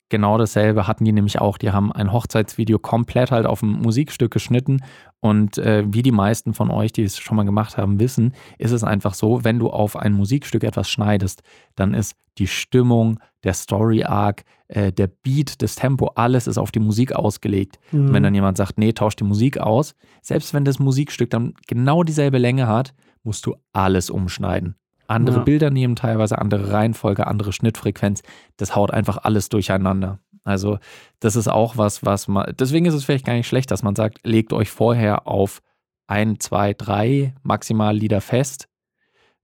genau 0.09 0.39
dasselbe 0.39 0.87
hatten 0.87 1.05
die 1.05 1.13
nämlich 1.13 1.41
auch. 1.41 1.59
Die 1.59 1.71
haben 1.71 1.93
ein 1.93 2.13
Hochzeitsvideo 2.13 2.79
komplett 2.79 3.31
halt 3.31 3.47
auf 3.47 3.63
ein 3.63 3.71
Musikstück 3.71 4.33
geschnitten. 4.33 4.83
Und 5.21 5.59
äh, 5.59 5.85
wie 5.87 6.03
die 6.03 6.13
meisten 6.13 6.55
von 6.55 6.71
euch, 6.71 6.93
die 6.93 7.03
es 7.03 7.19
schon 7.19 7.37
mal 7.37 7.45
gemacht 7.45 7.77
haben, 7.77 8.01
wissen, 8.01 8.35
ist 8.59 8.73
es 8.73 8.85
einfach 8.85 9.15
so, 9.15 9.45
wenn 9.45 9.59
du 9.59 9.71
auf 9.71 9.97
ein 9.97 10.13
Musikstück 10.13 10.65
etwas 10.65 10.89
schneidest, 10.89 11.43
dann 11.75 11.95
ist 11.95 12.15
die 12.39 12.47
Stimmung, 12.47 13.19
der 13.45 13.55
Story-Arc, 13.55 14.45
äh, 14.69 14.93
der 14.93 15.09
Beat, 15.09 15.61
das 15.63 15.75
Tempo, 15.75 16.13
alles 16.15 16.47
ist 16.47 16.59
auf 16.59 16.71
die 16.71 16.81
Musik 16.81 17.13
ausgelegt. 17.13 17.79
Mhm. 17.91 18.07
Und 18.07 18.13
wenn 18.13 18.23
dann 18.23 18.35
jemand 18.35 18.57
sagt, 18.57 18.79
nee, 18.79 18.93
tausch 18.93 19.17
die 19.17 19.25
Musik 19.25 19.59
aus, 19.59 19.95
selbst 20.23 20.55
wenn 20.55 20.65
das 20.65 20.79
Musikstück 20.79 21.31
dann 21.31 21.55
genau 21.67 22.03
dieselbe 22.05 22.39
Länge 22.39 22.69
hat, 22.69 22.95
musst 23.25 23.45
du 23.47 23.57
alles 23.73 24.11
umschneiden 24.11 24.77
andere 25.09 25.39
ja. 25.39 25.43
Bilder 25.43 25.71
nehmen, 25.71 25.97
teilweise 25.97 26.39
andere 26.39 26.73
Reihenfolge, 26.73 27.27
andere 27.27 27.53
Schnittfrequenz. 27.53 28.23
Das 28.57 28.77
haut 28.77 28.93
einfach 28.93 29.19
alles 29.19 29.49
durcheinander. 29.49 30.21
Also, 30.45 30.79
das 31.21 31.37
ist 31.37 31.49
auch 31.49 31.77
was, 31.77 32.05
was 32.05 32.29
man. 32.29 32.55
Deswegen 32.59 32.87
ist 32.87 32.95
es 32.95 33.05
vielleicht 33.05 33.27
gar 33.27 33.35
nicht 33.35 33.49
schlecht, 33.49 33.71
dass 33.71 33.83
man 33.83 33.97
sagt, 33.97 34.21
legt 34.25 34.53
euch 34.53 34.71
vorher 34.71 35.27
auf 35.27 35.61
ein, 36.07 36.41
zwei, 36.41 36.73
drei 36.73 37.35
maximal 37.43 37.95
Lieder 37.95 38.21
fest, 38.21 38.69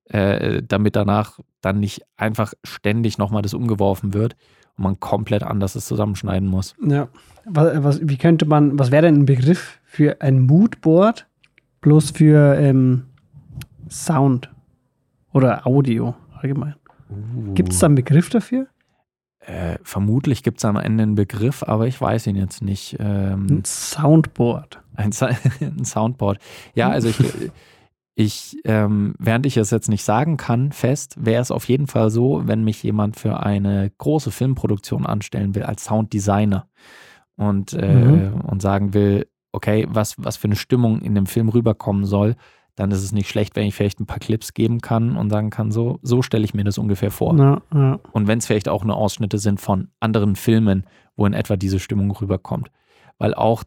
äh, 0.06 0.62
damit 0.66 0.96
danach 0.96 1.40
dann 1.60 1.80
nicht 1.80 2.02
einfach 2.16 2.54
ständig 2.62 3.18
nochmal 3.18 3.42
das 3.42 3.54
umgeworfen 3.54 4.14
wird 4.14 4.34
und 4.76 4.84
man 4.84 5.00
komplett 5.00 5.42
anders 5.42 5.74
es 5.74 5.86
zusammenschneiden 5.86 6.48
muss. 6.48 6.74
Ja. 6.86 7.08
Was, 7.44 7.84
was, 7.84 8.08
wie 8.08 8.16
könnte 8.16 8.46
man, 8.46 8.78
was 8.78 8.90
wäre 8.90 9.02
denn 9.02 9.16
ein 9.16 9.26
Begriff 9.26 9.80
für 9.84 10.22
ein 10.22 10.40
Moodboard 10.40 11.26
bloß 11.82 12.12
für 12.12 12.56
ähm, 12.58 13.04
Sound? 13.90 14.53
Oder 15.34 15.66
Audio 15.66 16.14
allgemein. 16.40 16.76
Uh. 17.10 17.52
Gibt 17.54 17.72
es 17.72 17.80
da 17.80 17.86
einen 17.86 17.96
Begriff 17.96 18.30
dafür? 18.30 18.68
Äh, 19.40 19.78
vermutlich 19.82 20.42
gibt 20.42 20.58
es 20.58 20.64
am 20.64 20.76
Ende 20.76 21.02
einen 21.02 21.16
Begriff, 21.16 21.62
aber 21.64 21.86
ich 21.86 22.00
weiß 22.00 22.28
ihn 22.28 22.36
jetzt 22.36 22.62
nicht. 22.62 22.96
Ähm, 22.98 23.46
ein 23.50 23.64
Soundboard. 23.64 24.80
Ein, 24.94 25.10
ein, 25.60 25.84
Soundboard. 25.84 26.38
Ja, 26.74 26.88
also 26.88 27.08
ich, 27.08 27.18
ich 28.14 28.56
ähm, 28.64 29.14
während 29.18 29.44
ich 29.44 29.56
es 29.58 29.70
jetzt 29.70 29.88
nicht 29.88 30.04
sagen 30.04 30.38
kann, 30.38 30.72
fest, 30.72 31.16
wäre 31.18 31.42
es 31.42 31.50
auf 31.50 31.68
jeden 31.68 31.88
Fall 31.88 32.10
so, 32.10 32.42
wenn 32.46 32.64
mich 32.64 32.82
jemand 32.82 33.16
für 33.16 33.42
eine 33.42 33.90
große 33.98 34.30
Filmproduktion 34.30 35.04
anstellen 35.04 35.54
will 35.54 35.64
als 35.64 35.84
Sounddesigner 35.84 36.68
und, 37.36 37.74
äh, 37.74 37.94
mhm. 37.94 38.40
und 38.40 38.62
sagen 38.62 38.94
will, 38.94 39.26
okay, 39.52 39.86
was, 39.90 40.14
was 40.16 40.36
für 40.36 40.48
eine 40.48 40.56
Stimmung 40.56 41.02
in 41.02 41.14
dem 41.14 41.26
Film 41.26 41.48
rüberkommen 41.48 42.06
soll, 42.06 42.36
dann 42.76 42.90
ist 42.90 43.02
es 43.02 43.12
nicht 43.12 43.28
schlecht, 43.28 43.54
wenn 43.56 43.66
ich 43.66 43.74
vielleicht 43.74 44.00
ein 44.00 44.06
paar 44.06 44.18
Clips 44.18 44.52
geben 44.52 44.80
kann 44.80 45.16
und 45.16 45.30
sagen 45.30 45.50
kann, 45.50 45.70
so, 45.70 45.98
so 46.02 46.22
stelle 46.22 46.44
ich 46.44 46.54
mir 46.54 46.64
das 46.64 46.78
ungefähr 46.78 47.10
vor. 47.10 47.36
Ja, 47.38 47.62
ja. 47.72 48.00
Und 48.12 48.26
wenn 48.26 48.38
es 48.38 48.46
vielleicht 48.46 48.68
auch 48.68 48.84
nur 48.84 48.96
Ausschnitte 48.96 49.38
sind 49.38 49.60
von 49.60 49.88
anderen 50.00 50.34
Filmen, 50.34 50.84
wo 51.16 51.26
in 51.26 51.34
etwa 51.34 51.56
diese 51.56 51.78
Stimmung 51.78 52.10
rüberkommt. 52.10 52.70
Weil 53.18 53.34
auch, 53.34 53.62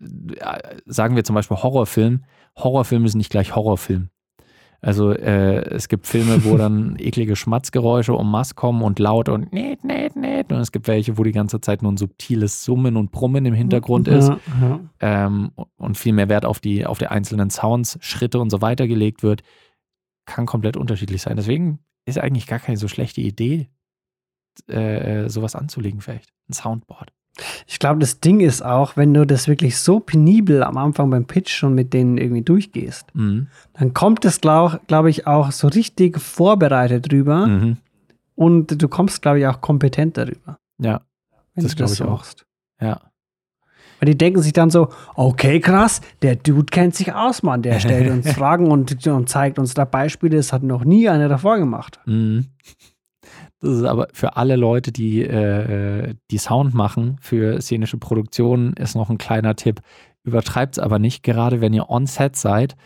äh, 0.00 0.76
sagen 0.84 1.16
wir 1.16 1.24
zum 1.24 1.34
Beispiel 1.34 1.56
Horrorfilm, 1.56 2.24
Horrorfilm 2.56 3.06
ist 3.06 3.14
nicht 3.14 3.30
gleich 3.30 3.56
Horrorfilm. 3.56 4.10
Also 4.80 5.12
äh, 5.12 5.64
es 5.74 5.88
gibt 5.88 6.06
Filme, 6.06 6.44
wo 6.44 6.56
dann 6.56 6.96
eklige 6.98 7.36
Schmatzgeräusche 7.36 8.12
um 8.14 8.30
Mass 8.30 8.54
kommen 8.54 8.82
und 8.82 8.98
laut 8.98 9.28
und 9.28 9.52
net, 9.52 9.84
net, 9.84 10.16
net. 10.16 10.52
Und 10.52 10.60
es 10.60 10.72
gibt 10.72 10.86
welche, 10.86 11.18
wo 11.18 11.24
die 11.24 11.32
ganze 11.32 11.60
Zeit 11.60 11.82
nur 11.82 11.92
ein 11.92 11.96
subtiles 11.96 12.64
Summen 12.64 12.96
und 12.96 13.10
Brummen 13.10 13.46
im 13.46 13.54
Hintergrund 13.54 14.08
ist 14.08 14.28
Ja, 14.28 14.40
ja. 14.60 14.80
ähm, 15.00 15.52
und 15.76 15.96
viel 15.96 16.12
mehr 16.12 16.28
Wert 16.28 16.44
auf 16.44 16.60
die, 16.60 16.86
auf 16.86 16.98
die 16.98 17.08
einzelnen 17.08 17.50
Sounds, 17.50 17.98
Schritte 18.00 18.38
und 18.38 18.50
so 18.50 18.60
weiter 18.60 18.86
gelegt 18.86 19.22
wird, 19.22 19.42
kann 20.26 20.46
komplett 20.46 20.76
unterschiedlich 20.76 21.22
sein. 21.22 21.36
Deswegen 21.36 21.78
ist 22.04 22.18
eigentlich 22.18 22.46
gar 22.46 22.58
keine 22.58 22.76
so 22.76 22.88
schlechte 22.88 23.20
Idee, 23.20 23.68
äh, 24.68 25.28
sowas 25.28 25.54
anzulegen, 25.54 26.00
vielleicht. 26.00 26.32
Ein 26.48 26.52
Soundboard. 26.52 27.12
Ich 27.66 27.78
glaube, 27.78 28.00
das 28.00 28.20
Ding 28.20 28.40
ist 28.40 28.62
auch, 28.64 28.96
wenn 28.96 29.12
du 29.12 29.26
das 29.26 29.46
wirklich 29.48 29.78
so 29.78 30.00
penibel 30.00 30.62
am 30.62 30.76
Anfang 30.78 31.10
beim 31.10 31.26
Pitch 31.26 31.50
schon 31.54 31.74
mit 31.74 31.92
denen 31.92 32.16
irgendwie 32.18 32.42
durchgehst, 32.42 33.06
Mhm. 33.14 33.48
dann 33.74 33.92
kommt 33.94 34.24
es, 34.24 34.40
glaube 34.40 34.80
glaub 34.86 35.06
ich, 35.06 35.26
auch 35.26 35.52
so 35.52 35.68
richtig 35.68 36.18
vorbereitet 36.18 37.12
rüber 37.12 37.46
Mhm. 37.46 37.76
und 38.34 38.80
du 38.82 38.88
kommst, 38.88 39.20
glaube 39.22 39.40
ich, 39.40 39.46
auch 39.46 39.60
kompetent 39.60 40.16
darüber, 40.16 40.58
Ja, 40.78 41.02
wenn 41.54 41.64
Das 41.64 41.74
du 41.74 41.82
das 41.82 41.92
ich 41.92 41.98
so 41.98 42.04
auch. 42.06 42.10
machst. 42.10 42.46
ja. 42.80 43.00
Weil 43.98 44.10
die 44.10 44.18
denken 44.18 44.42
sich 44.42 44.52
dann 44.52 44.68
so, 44.68 44.88
okay, 45.14 45.58
krass, 45.58 46.02
der 46.20 46.36
Dude 46.36 46.66
kennt 46.66 46.94
sich 46.94 47.14
aus, 47.14 47.42
Mann. 47.42 47.62
Der 47.62 47.80
stellt 47.80 48.10
uns 48.26 48.30
Fragen 48.30 48.70
und, 48.70 49.06
und 49.06 49.28
zeigt 49.30 49.58
uns 49.58 49.72
da 49.72 49.86
Beispiele. 49.86 50.36
Das 50.36 50.52
hat 50.52 50.62
noch 50.62 50.84
nie 50.84 51.08
einer 51.08 51.28
davor 51.30 51.56
gemacht. 51.56 51.98
Mhm. 52.04 52.44
Das 53.60 53.70
ist 53.70 53.84
aber 53.84 54.08
für 54.12 54.36
alle 54.36 54.56
Leute, 54.56 54.92
die, 54.92 55.22
äh, 55.22 56.14
die 56.30 56.38
Sound 56.38 56.74
machen 56.74 57.16
für 57.20 57.60
szenische 57.60 57.96
Produktionen, 57.96 58.74
ist 58.74 58.94
noch 58.94 59.08
ein 59.08 59.18
kleiner 59.18 59.56
Tipp. 59.56 59.80
Übertreibt 60.24 60.76
es 60.76 60.78
aber 60.78 60.98
nicht, 60.98 61.22
gerade 61.22 61.60
wenn 61.60 61.72
ihr 61.72 61.88
on 61.88 62.06
set 62.06 62.36
seid, 62.36 62.76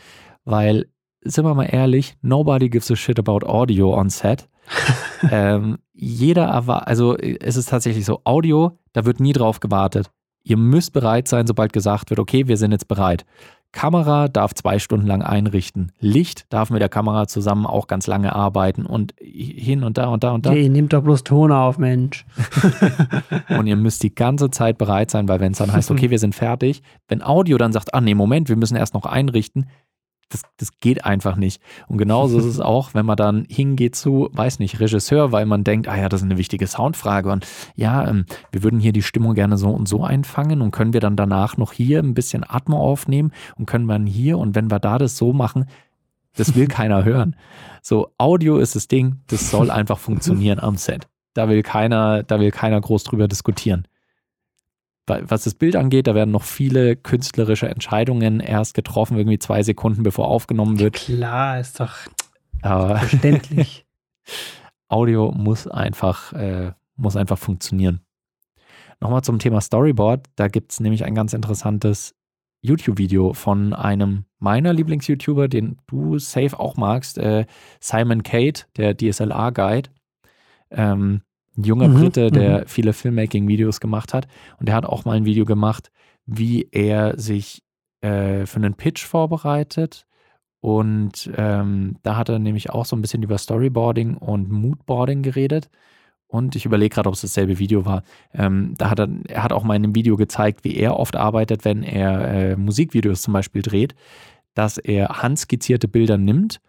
weil, 0.44 0.86
sind 1.22 1.44
wir 1.44 1.54
mal 1.54 1.64
ehrlich, 1.64 2.16
nobody 2.22 2.68
gives 2.68 2.90
a 2.90 2.96
shit 2.96 3.18
about 3.18 3.46
Audio 3.46 3.94
on 3.94 4.10
set. 4.10 4.48
ähm, 5.30 5.78
jeder 5.92 6.44
erwartet, 6.44 6.88
also 6.88 7.16
es 7.16 7.56
ist 7.56 7.68
tatsächlich 7.68 8.04
so, 8.04 8.20
Audio, 8.24 8.78
da 8.92 9.04
wird 9.04 9.20
nie 9.20 9.32
drauf 9.32 9.58
gewartet. 9.58 10.10
Ihr 10.42 10.56
müsst 10.56 10.92
bereit 10.92 11.28
sein, 11.28 11.46
sobald 11.46 11.72
gesagt 11.72 12.10
wird, 12.10 12.20
okay, 12.20 12.46
wir 12.46 12.56
sind 12.56 12.72
jetzt 12.72 12.88
bereit. 12.88 13.26
Kamera 13.72 14.28
darf 14.28 14.52
zwei 14.54 14.78
Stunden 14.78 15.06
lang 15.06 15.22
einrichten. 15.22 15.92
Licht 16.00 16.52
darf 16.52 16.70
mit 16.70 16.82
der 16.82 16.88
Kamera 16.88 17.28
zusammen 17.28 17.66
auch 17.66 17.86
ganz 17.86 18.06
lange 18.06 18.34
arbeiten 18.34 18.84
und 18.84 19.14
hin 19.20 19.84
und 19.84 19.96
da 19.96 20.08
und 20.08 20.24
da 20.24 20.32
und 20.32 20.44
da. 20.44 20.50
Okay, 20.50 20.68
nimmt 20.68 20.92
doch 20.92 21.02
bloß 21.02 21.22
Ton 21.22 21.52
auf, 21.52 21.78
Mensch. 21.78 22.26
Und 23.48 23.66
ihr 23.66 23.76
müsst 23.76 24.02
die 24.02 24.14
ganze 24.14 24.50
Zeit 24.50 24.78
bereit 24.78 25.10
sein, 25.10 25.28
weil 25.28 25.40
wenn 25.40 25.52
es 25.52 25.58
dann 25.58 25.72
heißt, 25.72 25.90
okay, 25.90 26.10
wir 26.10 26.18
sind 26.18 26.34
fertig, 26.34 26.82
wenn 27.08 27.22
Audio 27.22 27.58
dann 27.58 27.72
sagt, 27.72 27.94
ah 27.94 28.00
nee, 28.00 28.14
Moment, 28.14 28.48
wir 28.48 28.56
müssen 28.56 28.76
erst 28.76 28.94
noch 28.94 29.06
einrichten, 29.06 29.66
das, 30.30 30.42
das 30.56 30.80
geht 30.80 31.04
einfach 31.04 31.36
nicht. 31.36 31.60
Und 31.88 31.98
genauso 31.98 32.38
ist 32.38 32.46
es 32.46 32.60
auch, 32.60 32.94
wenn 32.94 33.04
man 33.04 33.16
dann 33.16 33.44
hingeht 33.48 33.94
zu, 33.94 34.30
weiß 34.32 34.58
nicht, 34.60 34.80
Regisseur, 34.80 35.32
weil 35.32 35.44
man 35.44 35.64
denkt, 35.64 35.88
ah 35.88 35.96
ja, 35.96 36.08
das 36.08 36.20
ist 36.20 36.24
eine 36.24 36.38
wichtige 36.38 36.66
Soundfrage 36.66 37.30
und 37.30 37.46
ja, 37.74 38.08
ähm, 38.08 38.24
wir 38.52 38.62
würden 38.62 38.80
hier 38.80 38.92
die 38.92 39.02
Stimmung 39.02 39.34
gerne 39.34 39.58
so 39.58 39.70
und 39.70 39.86
so 39.86 40.04
einfangen 40.04 40.62
und 40.62 40.70
können 40.70 40.92
wir 40.92 41.00
dann 41.00 41.16
danach 41.16 41.56
noch 41.56 41.72
hier 41.72 41.98
ein 41.98 42.14
bisschen 42.14 42.44
Atmo 42.48 42.78
aufnehmen 42.78 43.32
und 43.56 43.66
können 43.66 43.86
wir 43.86 43.94
dann 43.94 44.06
hier 44.06 44.38
und 44.38 44.54
wenn 44.54 44.70
wir 44.70 44.78
da 44.78 44.98
das 44.98 45.16
so 45.16 45.32
machen, 45.32 45.66
das 46.36 46.54
will 46.54 46.66
keiner 46.68 47.04
hören. 47.04 47.36
So, 47.82 48.12
Audio 48.18 48.58
ist 48.58 48.76
das 48.76 48.88
Ding, 48.88 49.20
das 49.26 49.50
soll 49.50 49.70
einfach 49.70 49.98
funktionieren 49.98 50.60
am 50.60 50.76
Set. 50.76 51.08
Da 51.34 51.48
will 51.48 51.62
keiner, 51.62 52.22
da 52.22 52.40
will 52.40 52.50
keiner 52.50 52.80
groß 52.80 53.04
drüber 53.04 53.28
diskutieren. 53.28 53.86
Was 55.28 55.44
das 55.44 55.54
Bild 55.54 55.76
angeht, 55.76 56.06
da 56.06 56.14
werden 56.14 56.30
noch 56.30 56.42
viele 56.42 56.96
künstlerische 56.96 57.68
Entscheidungen 57.68 58.40
erst 58.40 58.74
getroffen, 58.74 59.16
irgendwie 59.16 59.38
zwei 59.38 59.62
Sekunden 59.62 60.02
bevor 60.02 60.28
aufgenommen 60.28 60.78
wird. 60.78 60.94
Klar, 60.94 61.60
ist 61.60 61.80
doch 61.80 61.96
verständlich. 62.62 63.86
Audio 64.88 65.30
muss 65.32 65.66
einfach, 65.66 66.32
äh, 66.32 66.72
muss 66.96 67.16
einfach 67.16 67.38
funktionieren. 67.38 68.00
Nochmal 69.00 69.22
zum 69.22 69.38
Thema 69.38 69.60
Storyboard. 69.60 70.26
Da 70.36 70.48
gibt 70.48 70.72
es 70.72 70.80
nämlich 70.80 71.04
ein 71.04 71.14
ganz 71.14 71.32
interessantes 71.32 72.14
YouTube-Video 72.62 73.32
von 73.32 73.72
einem 73.72 74.24
meiner 74.38 74.72
Lieblings-YouTuber, 74.72 75.48
den 75.48 75.78
du 75.86 76.18
safe 76.18 76.58
auch 76.58 76.76
magst, 76.76 77.16
äh, 77.18 77.46
Simon 77.80 78.22
Kate, 78.22 78.64
der 78.76 78.96
DSLR-Guide. 78.96 79.90
Ähm, 80.70 81.22
ein 81.60 81.64
junger 81.64 81.88
Mhm, 81.88 81.94
Brite, 81.94 82.30
der 82.30 82.64
viele 82.66 82.92
Filmmaking-Videos 82.92 83.80
gemacht 83.80 84.14
hat. 84.14 84.26
Und 84.58 84.66
der 84.68 84.74
hat 84.74 84.86
auch 84.86 85.04
mal 85.04 85.16
ein 85.16 85.24
Video 85.24 85.44
gemacht, 85.44 85.90
wie 86.26 86.68
er 86.72 87.18
sich 87.18 87.62
äh, 88.00 88.46
für 88.46 88.56
einen 88.56 88.74
Pitch 88.74 89.04
vorbereitet. 89.04 90.06
Und 90.60 91.30
ähm, 91.36 91.96
da 92.02 92.16
hat 92.16 92.28
er 92.28 92.38
nämlich 92.38 92.70
auch 92.70 92.84
so 92.84 92.94
ein 92.94 93.00
bisschen 93.00 93.22
über 93.22 93.38
Storyboarding 93.38 94.16
und 94.16 94.50
Moodboarding 94.50 95.22
geredet. 95.22 95.70
Und 96.26 96.54
ich 96.54 96.64
überlege 96.64 96.94
gerade, 96.94 97.08
ob 97.08 97.14
es 97.14 97.22
dasselbe 97.22 97.58
Video 97.58 97.84
war. 97.84 98.04
Ähm, 98.32 98.74
da 98.78 98.90
hat 98.90 99.00
er, 99.00 99.08
er 99.26 99.42
hat 99.42 99.52
auch 99.52 99.64
mal 99.64 99.74
in 99.74 99.84
einem 99.84 99.94
Video 99.94 100.16
gezeigt, 100.16 100.62
wie 100.62 100.76
er 100.76 100.96
oft 100.96 101.16
arbeitet, 101.16 101.64
wenn 101.64 101.82
er 101.82 102.28
äh, 102.28 102.56
Musikvideos 102.56 103.22
zum 103.22 103.32
Beispiel 103.32 103.62
dreht, 103.62 103.94
dass 104.54 104.78
er 104.78 105.22
handskizzierte 105.22 105.88
Bilder 105.88 106.18
nimmt, 106.18 106.60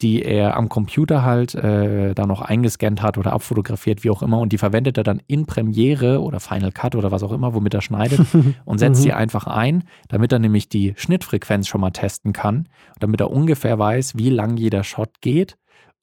die 0.00 0.22
er 0.22 0.56
am 0.56 0.68
Computer 0.68 1.22
halt 1.22 1.54
äh, 1.54 2.14
da 2.14 2.26
noch 2.26 2.40
eingescannt 2.40 3.02
hat 3.02 3.18
oder 3.18 3.32
abfotografiert, 3.32 4.02
wie 4.02 4.10
auch 4.10 4.22
immer, 4.22 4.38
und 4.40 4.52
die 4.52 4.58
verwendet 4.58 4.98
er 4.98 5.04
dann 5.04 5.20
in 5.28 5.46
Premiere 5.46 6.20
oder 6.22 6.40
Final 6.40 6.72
Cut 6.72 6.96
oder 6.96 7.12
was 7.12 7.22
auch 7.22 7.30
immer, 7.32 7.54
womit 7.54 7.74
er 7.74 7.82
schneidet 7.82 8.20
und 8.64 8.78
setzt 8.78 9.00
Mhm. 9.00 9.04
die 9.04 9.12
einfach 9.12 9.46
ein, 9.46 9.84
damit 10.08 10.32
er 10.32 10.38
nämlich 10.40 10.68
die 10.68 10.94
Schnittfrequenz 10.96 11.68
schon 11.68 11.80
mal 11.80 11.90
testen 11.90 12.32
kann, 12.32 12.68
damit 12.98 13.20
er 13.20 13.30
ungefähr 13.30 13.78
weiß, 13.78 14.16
wie 14.16 14.30
lang 14.30 14.56
jeder 14.56 14.82
Shot 14.82 15.20
geht 15.20 15.56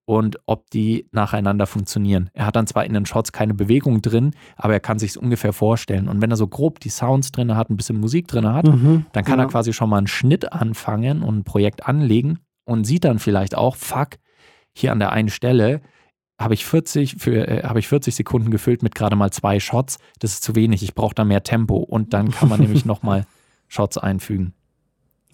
und 0.06 0.40
ob 0.46 0.70
die 0.72 1.08
nacheinander 1.12 1.68
funktionieren. 1.68 2.30
Er 2.34 2.46
hat 2.48 2.56
dann 2.56 2.68
zwar 2.68 2.86
in 2.86 2.94
den 2.94 3.06
Shots 3.06 3.32
keine 3.32 3.54
Bewegung 3.54 4.02
drin, 4.02 4.32
aber 4.56 4.74
er 4.74 4.80
kann 4.80 4.98
sich 4.98 5.18
ungefähr 5.20 5.54
vorstellen. 5.54 6.08
Und 6.08 6.22
wenn 6.22 6.32
er 6.32 6.38
so 6.38 6.48
grob 6.48 6.80
die 6.80 6.90
Sounds 6.90 7.32
drin 7.32 7.56
hat, 7.56 7.70
ein 7.70 7.78
bisschen 7.78 8.00
Musik 8.00 8.28
drin 8.28 8.48
hat, 8.48 8.66
Mhm. 8.66 9.06
dann 9.12 9.24
kann 9.26 9.40
Ja. 9.40 9.46
er 9.46 9.50
quasi 9.50 9.72
schon 9.74 9.90
mal 9.90 9.98
einen 9.98 10.08
Schnitt 10.08 10.52
anfangen 10.54 11.22
und 11.22 11.40
ein 11.40 11.44
Projekt 11.44 11.86
anlegen 11.86 12.40
und 12.70 12.86
sieht 12.86 13.04
dann 13.04 13.20
vielleicht 13.20 13.56
auch, 13.56 13.76
fuck, 13.76 14.18
hier 14.74 14.92
an 14.92 15.00
der 15.00 15.12
einen 15.12 15.30
Stelle 15.30 15.82
habe 16.40 16.54
ich 16.54 16.66
40 16.66 17.16
für 17.20 17.48
äh, 17.48 17.64
habe 17.64 17.80
ich 17.80 17.88
40 17.90 18.16
Sekunden 18.16 18.50
gefüllt 18.52 18.82
mit 18.84 18.96
gerade 18.96 19.16
mal 19.18 19.32
zwei 19.32 19.60
Shots. 19.60 19.98
Das 20.20 20.32
ist 20.34 20.44
zu 20.44 20.56
wenig. 20.56 20.84
Ich 20.84 20.96
brauche 20.96 21.14
da 21.16 21.26
mehr 21.26 21.44
Tempo 21.44 21.78
und 21.78 22.14
dann 22.14 22.32
kann 22.32 22.48
man 22.48 22.60
nämlich 22.62 22.86
noch 22.86 23.04
mal 23.04 23.26
Shots 23.68 23.98
einfügen. 23.98 24.54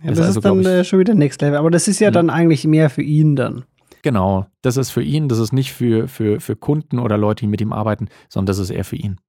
Ja, 0.03 0.11
Ist 0.11 0.17
das 0.19 0.27
also, 0.27 0.39
ist 0.39 0.45
dann 0.45 0.59
ich- 0.61 0.67
äh, 0.67 0.83
schon 0.83 0.99
wieder 0.99 1.13
Next 1.13 1.41
Level. 1.41 1.57
Aber 1.57 1.69
das 1.69 1.87
ist 1.87 1.99
ja 1.99 2.09
dann 2.11 2.29
eigentlich 2.29 2.65
mehr 2.65 2.89
für 2.89 3.03
ihn 3.03 3.35
dann. 3.35 3.65
Genau, 4.01 4.45
das 4.61 4.77
ist 4.77 4.91
für 4.91 5.01
ihn, 5.03 5.29
das 5.29 5.39
ist 5.39 5.51
nicht 5.51 5.73
für, 5.73 6.07
für, 6.07 6.39
für 6.39 6.55
Kunden 6.55 6.99
oder 6.99 7.17
Leute, 7.17 7.41
die 7.41 7.47
mit 7.47 7.61
ihm 7.61 7.73
arbeiten, 7.73 8.07
sondern 8.29 8.47
das 8.47 8.59
ist 8.59 8.69
eher 8.69 8.83
für 8.85 8.97
ihn. 8.97 9.19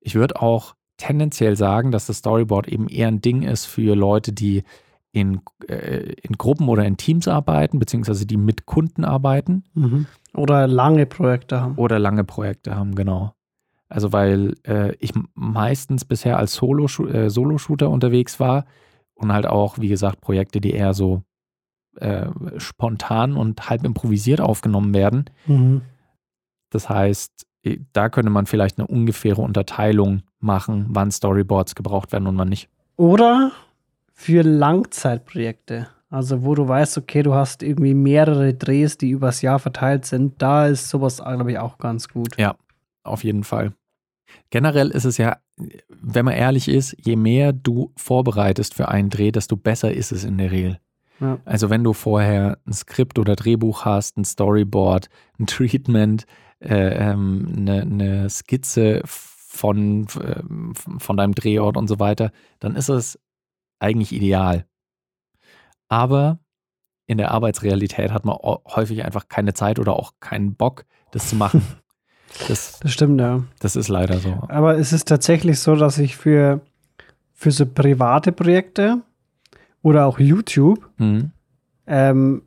Ich 0.00 0.14
würde 0.14 0.40
auch 0.40 0.74
tendenziell 0.96 1.56
sagen, 1.56 1.90
dass 1.90 2.06
das 2.06 2.18
Storyboard 2.18 2.68
eben 2.68 2.88
eher 2.88 3.08
ein 3.08 3.20
Ding 3.20 3.42
ist 3.42 3.66
für 3.66 3.96
Leute, 3.96 4.32
die 4.32 4.62
in, 5.12 5.42
äh, 5.68 6.14
in 6.22 6.36
Gruppen 6.38 6.68
oder 6.68 6.84
in 6.84 6.96
Teams 6.96 7.28
arbeiten, 7.28 7.78
beziehungsweise 7.78 8.26
die 8.26 8.36
mit 8.36 8.66
Kunden 8.66 9.04
arbeiten 9.04 9.64
Mhm. 9.74 10.06
Oder 10.34 10.66
lange 10.66 11.04
Projekte 11.06 11.60
haben. 11.60 11.74
oder 11.76 11.98
lange 11.98 12.24
Projekte 12.24 12.74
haben, 12.74 12.94
genau. 12.94 13.34
Also 13.90 14.12
weil 14.12 14.54
äh, 14.66 14.94
ich 15.00 15.12
meistens 15.34 16.06
bisher 16.06 16.38
als 16.38 16.54
Solo 16.54 16.86
äh, 17.06 17.28
Solo-Shooter 17.28 17.90
unterwegs 17.90 18.40
war 18.40 18.64
und 19.14 19.32
halt 19.32 19.46
auch, 19.46 19.78
wie 19.78 19.88
gesagt, 19.88 20.22
Projekte, 20.22 20.62
die 20.62 20.70
eher 20.72 20.94
so 20.94 21.22
äh, 21.96 22.26
spontan 22.56 23.36
und 23.36 23.68
halb 23.68 23.84
improvisiert 23.84 24.40
aufgenommen 24.40 24.94
werden. 24.94 25.26
Mhm. 25.46 25.82
Das 26.70 26.88
heißt, 26.88 27.46
da 27.92 28.08
könnte 28.08 28.30
man 28.30 28.46
vielleicht 28.46 28.78
eine 28.78 28.86
ungefähre 28.86 29.42
Unterteilung 29.42 30.22
machen, 30.40 30.86
wann 30.88 31.10
Storyboards 31.10 31.74
gebraucht 31.74 32.12
werden 32.12 32.26
und 32.26 32.38
wann 32.38 32.48
nicht. 32.48 32.70
Oder 32.96 33.52
für 34.22 34.42
Langzeitprojekte. 34.42 35.88
Also 36.08 36.44
wo 36.44 36.54
du 36.54 36.68
weißt, 36.68 36.98
okay, 36.98 37.22
du 37.22 37.34
hast 37.34 37.62
irgendwie 37.62 37.94
mehrere 37.94 38.54
Drehs, 38.54 38.98
die 38.98 39.10
übers 39.10 39.42
Jahr 39.42 39.58
verteilt 39.58 40.04
sind. 40.04 40.40
Da 40.40 40.66
ist 40.68 40.88
sowas, 40.88 41.16
glaube 41.16 41.50
ich, 41.50 41.58
auch 41.58 41.78
ganz 41.78 42.08
gut. 42.08 42.38
Ja. 42.38 42.54
Auf 43.02 43.24
jeden 43.24 43.42
Fall. 43.42 43.72
Generell 44.50 44.90
ist 44.90 45.06
es 45.06 45.18
ja, 45.18 45.38
wenn 45.88 46.24
man 46.24 46.34
ehrlich 46.34 46.68
ist, 46.68 46.94
je 47.00 47.16
mehr 47.16 47.52
du 47.52 47.92
vorbereitest 47.96 48.74
für 48.74 48.88
einen 48.88 49.10
Dreh, 49.10 49.32
desto 49.32 49.56
besser 49.56 49.92
ist 49.92 50.12
es 50.12 50.22
in 50.22 50.38
der 50.38 50.52
Regel. 50.52 50.78
Ja. 51.18 51.38
Also 51.44 51.68
wenn 51.68 51.82
du 51.82 51.92
vorher 51.92 52.58
ein 52.64 52.72
Skript 52.72 53.18
oder 53.18 53.34
Drehbuch 53.34 53.84
hast, 53.84 54.18
ein 54.18 54.24
Storyboard, 54.24 55.08
ein 55.40 55.46
Treatment, 55.46 56.26
äh, 56.60 57.10
ähm, 57.10 57.52
eine, 57.56 57.82
eine 57.82 58.30
Skizze 58.30 59.02
von, 59.04 60.06
ähm, 60.22 60.74
von 60.74 61.16
deinem 61.16 61.34
Drehort 61.34 61.76
und 61.76 61.88
so 61.88 61.98
weiter, 61.98 62.30
dann 62.60 62.76
ist 62.76 62.88
es 62.88 63.18
eigentlich 63.82 64.12
ideal. 64.12 64.64
Aber 65.88 66.38
in 67.06 67.18
der 67.18 67.30
Arbeitsrealität 67.32 68.10
hat 68.12 68.24
man 68.24 68.36
häufig 68.36 69.04
einfach 69.04 69.28
keine 69.28 69.52
Zeit 69.54 69.78
oder 69.78 69.94
auch 69.94 70.12
keinen 70.20 70.54
Bock, 70.54 70.84
das 71.10 71.28
zu 71.28 71.36
machen. 71.36 71.62
Das, 72.48 72.80
Das 72.80 72.90
stimmt, 72.90 73.20
ja. 73.20 73.42
das 73.58 73.76
ist 73.76 73.88
leider 73.88 74.18
so. 74.18 74.30
Aber 74.48 74.78
es 74.78 74.94
ist 74.94 75.06
tatsächlich 75.06 75.58
so, 75.60 75.76
dass 75.76 75.98
ich 75.98 76.16
für, 76.16 76.62
für 77.34 77.50
so 77.50 77.66
private 77.66 78.32
Projekte 78.32 79.02
oder 79.82 80.06
auch 80.06 80.18
YouTube, 80.18 80.88
Mhm. 80.96 81.30
ähm, 81.86 82.42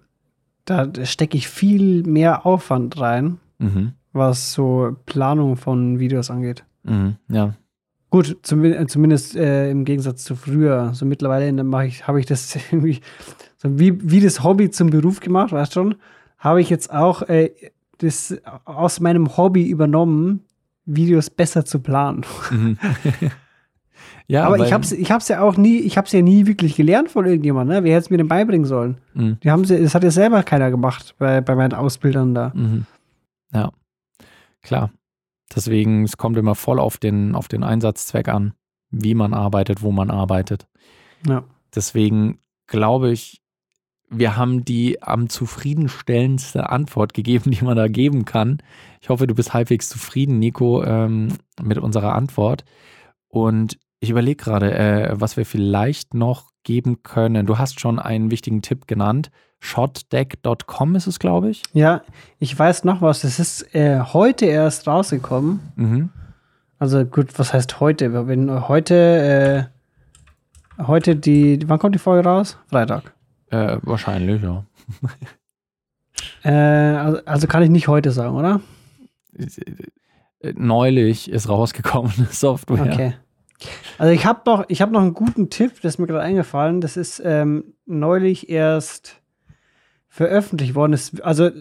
da 0.65 0.87
stecke 1.05 1.37
ich 1.37 1.47
viel 1.47 2.01
mehr 2.01 2.47
Aufwand 2.47 2.99
rein, 2.99 3.37
Mhm. 3.59 3.93
was 4.11 4.53
so 4.53 4.95
Planung 5.05 5.55
von 5.55 5.99
Videos 5.99 6.31
angeht. 6.31 6.65
Mhm. 6.81 7.17
Ja. 7.29 7.53
Gut, 8.09 8.37
zumindest, 8.43 8.89
zumindest 8.91 9.35
äh, 9.35 9.69
im 9.69 9.83
Gegensatz 9.83 10.23
zu 10.23 10.35
früher. 10.35 10.91
So 10.93 11.05
mittlerweile 11.05 11.51
mache 11.63 11.87
ich, 11.87 12.07
habe 12.07 12.19
ich 12.19 12.25
das 12.25 12.55
irgendwie 12.71 13.01
so 13.57 13.79
wie, 13.79 13.97
wie 14.09 14.21
das 14.21 14.43
Hobby 14.43 14.69
zum 14.69 14.89
Beruf 14.89 15.19
gemacht, 15.19 15.51
weißt 15.51 15.73
schon, 15.73 15.95
habe 16.37 16.61
ich 16.61 16.69
jetzt 16.69 16.93
auch 16.93 17.23
äh, 17.23 17.51
das 17.97 18.37
aus 18.65 18.99
meinem 18.99 19.37
Hobby 19.37 19.67
übernommen, 19.67 20.41
Videos 20.85 21.29
besser 21.29 21.65
zu 21.65 21.79
planen. 21.79 22.25
Mhm. 22.51 22.77
ja, 24.27 24.45
Aber 24.45 24.59
ich 24.59 24.71
habe 24.71 24.83
es 24.83 24.91
ich 24.91 25.11
hab's 25.11 25.27
ja 25.27 25.41
auch 25.41 25.57
nie, 25.57 25.79
ich 25.79 25.97
habe 25.97 26.05
es 26.05 26.11
ja 26.13 26.21
nie 26.21 26.45
wirklich 26.45 26.75
gelernt 26.75 27.09
von 27.09 27.25
irgendjemandem. 27.25 27.77
Ne? 27.77 27.83
Wer 27.83 27.95
hätte 27.95 28.05
es 28.05 28.09
mir 28.11 28.17
denn 28.17 28.27
beibringen 28.27 28.65
sollen? 28.65 28.97
Mhm. 29.13 29.39
Die 29.41 29.49
haben 29.49 29.65
sie, 29.65 29.81
das 29.81 29.95
hat 29.95 30.03
ja 30.03 30.11
selber 30.11 30.43
keiner 30.43 30.69
gemacht 30.69 31.15
bei, 31.17 31.41
bei 31.41 31.55
meinen 31.55 31.73
Ausbildern 31.73 32.35
da. 32.35 32.51
Mhm. 32.53 32.85
Ja, 33.51 33.71
klar. 34.61 34.91
Deswegen, 35.55 36.03
es 36.03 36.17
kommt 36.17 36.37
immer 36.37 36.55
voll 36.55 36.79
auf 36.79 36.97
den, 36.97 37.33
auf 37.35 37.47
den 37.47 37.63
Einsatzzweck 37.63 38.27
an, 38.27 38.53
wie 38.89 39.15
man 39.15 39.33
arbeitet, 39.33 39.81
wo 39.81 39.91
man 39.91 40.11
arbeitet. 40.11 40.67
Ja. 41.25 41.43
Deswegen 41.73 42.39
glaube 42.67 43.11
ich, 43.11 43.41
wir 44.09 44.37
haben 44.37 44.63
die 44.65 45.01
am 45.01 45.29
zufriedenstellendste 45.29 46.69
Antwort 46.69 47.13
gegeben, 47.13 47.51
die 47.51 47.63
man 47.63 47.77
da 47.77 47.87
geben 47.87 48.25
kann. 48.25 48.61
Ich 49.01 49.09
hoffe, 49.09 49.27
du 49.27 49.35
bist 49.35 49.53
halbwegs 49.53 49.89
zufrieden, 49.89 50.39
Nico, 50.39 50.83
ähm, 50.83 51.29
mit 51.61 51.77
unserer 51.77 52.13
Antwort. 52.13 52.65
Und 53.27 53.77
ich 53.99 54.09
überlege 54.09 54.43
gerade, 54.43 54.73
äh, 54.73 55.13
was 55.19 55.37
wir 55.37 55.45
vielleicht 55.45 56.13
noch 56.13 56.51
geben 56.63 57.03
können. 57.03 57.45
Du 57.45 57.57
hast 57.57 57.79
schon 57.79 57.99
einen 57.99 58.31
wichtigen 58.31 58.61
Tipp 58.61 58.87
genannt. 58.87 59.31
Shotdeck.com 59.65 60.95
ist 60.95 61.07
es, 61.07 61.19
glaube 61.19 61.49
ich. 61.49 61.63
Ja, 61.73 62.01
ich 62.39 62.57
weiß 62.57 62.83
noch 62.83 63.01
was. 63.01 63.21
Das 63.21 63.39
ist 63.39 63.73
äh, 63.75 63.99
heute 63.99 64.45
erst 64.45 64.87
rausgekommen. 64.87 65.59
Mhm. 65.75 66.09
Also 66.77 67.03
gut, 67.03 67.37
was 67.39 67.53
heißt 67.53 67.79
heute? 67.79 68.27
Wenn 68.27 68.67
heute, 68.67 69.69
äh, 70.77 70.83
heute 70.83 71.15
die, 71.15 71.59
wann 71.67 71.79
kommt 71.79 71.95
die 71.95 71.99
Folge 71.99 72.27
raus? 72.27 72.57
Freitag. 72.67 73.13
Äh, 73.49 73.77
wahrscheinlich, 73.81 74.41
ja. 74.43 74.63
Also, 76.43 77.25
also 77.25 77.47
kann 77.47 77.63
ich 77.63 77.69
nicht 77.69 77.87
heute 77.87 78.11
sagen, 78.11 78.35
oder? 78.35 78.61
Äh, 79.33 80.53
Neulich 80.53 81.31
ist 81.31 81.49
rausgekommen, 81.49 82.11
Software. 82.29 82.93
Okay. 82.93 83.13
Also 83.97 84.11
ich 84.13 84.25
habe 84.25 84.41
noch, 84.45 84.65
ich 84.67 84.81
habe 84.81 84.91
noch 84.91 85.01
einen 85.01 85.13
guten 85.13 85.49
Tipp, 85.49 85.81
das 85.81 85.95
ist 85.95 85.97
mir 85.97 86.07
gerade 86.07 86.21
eingefallen. 86.21 86.81
Das 86.81 86.97
ist 86.97 87.21
ähm, 87.23 87.73
neulich 87.85 88.49
erst 88.49 89.21
veröffentlicht 90.15 90.75
worden. 90.75 90.93
Das, 90.93 91.19
also 91.19 91.51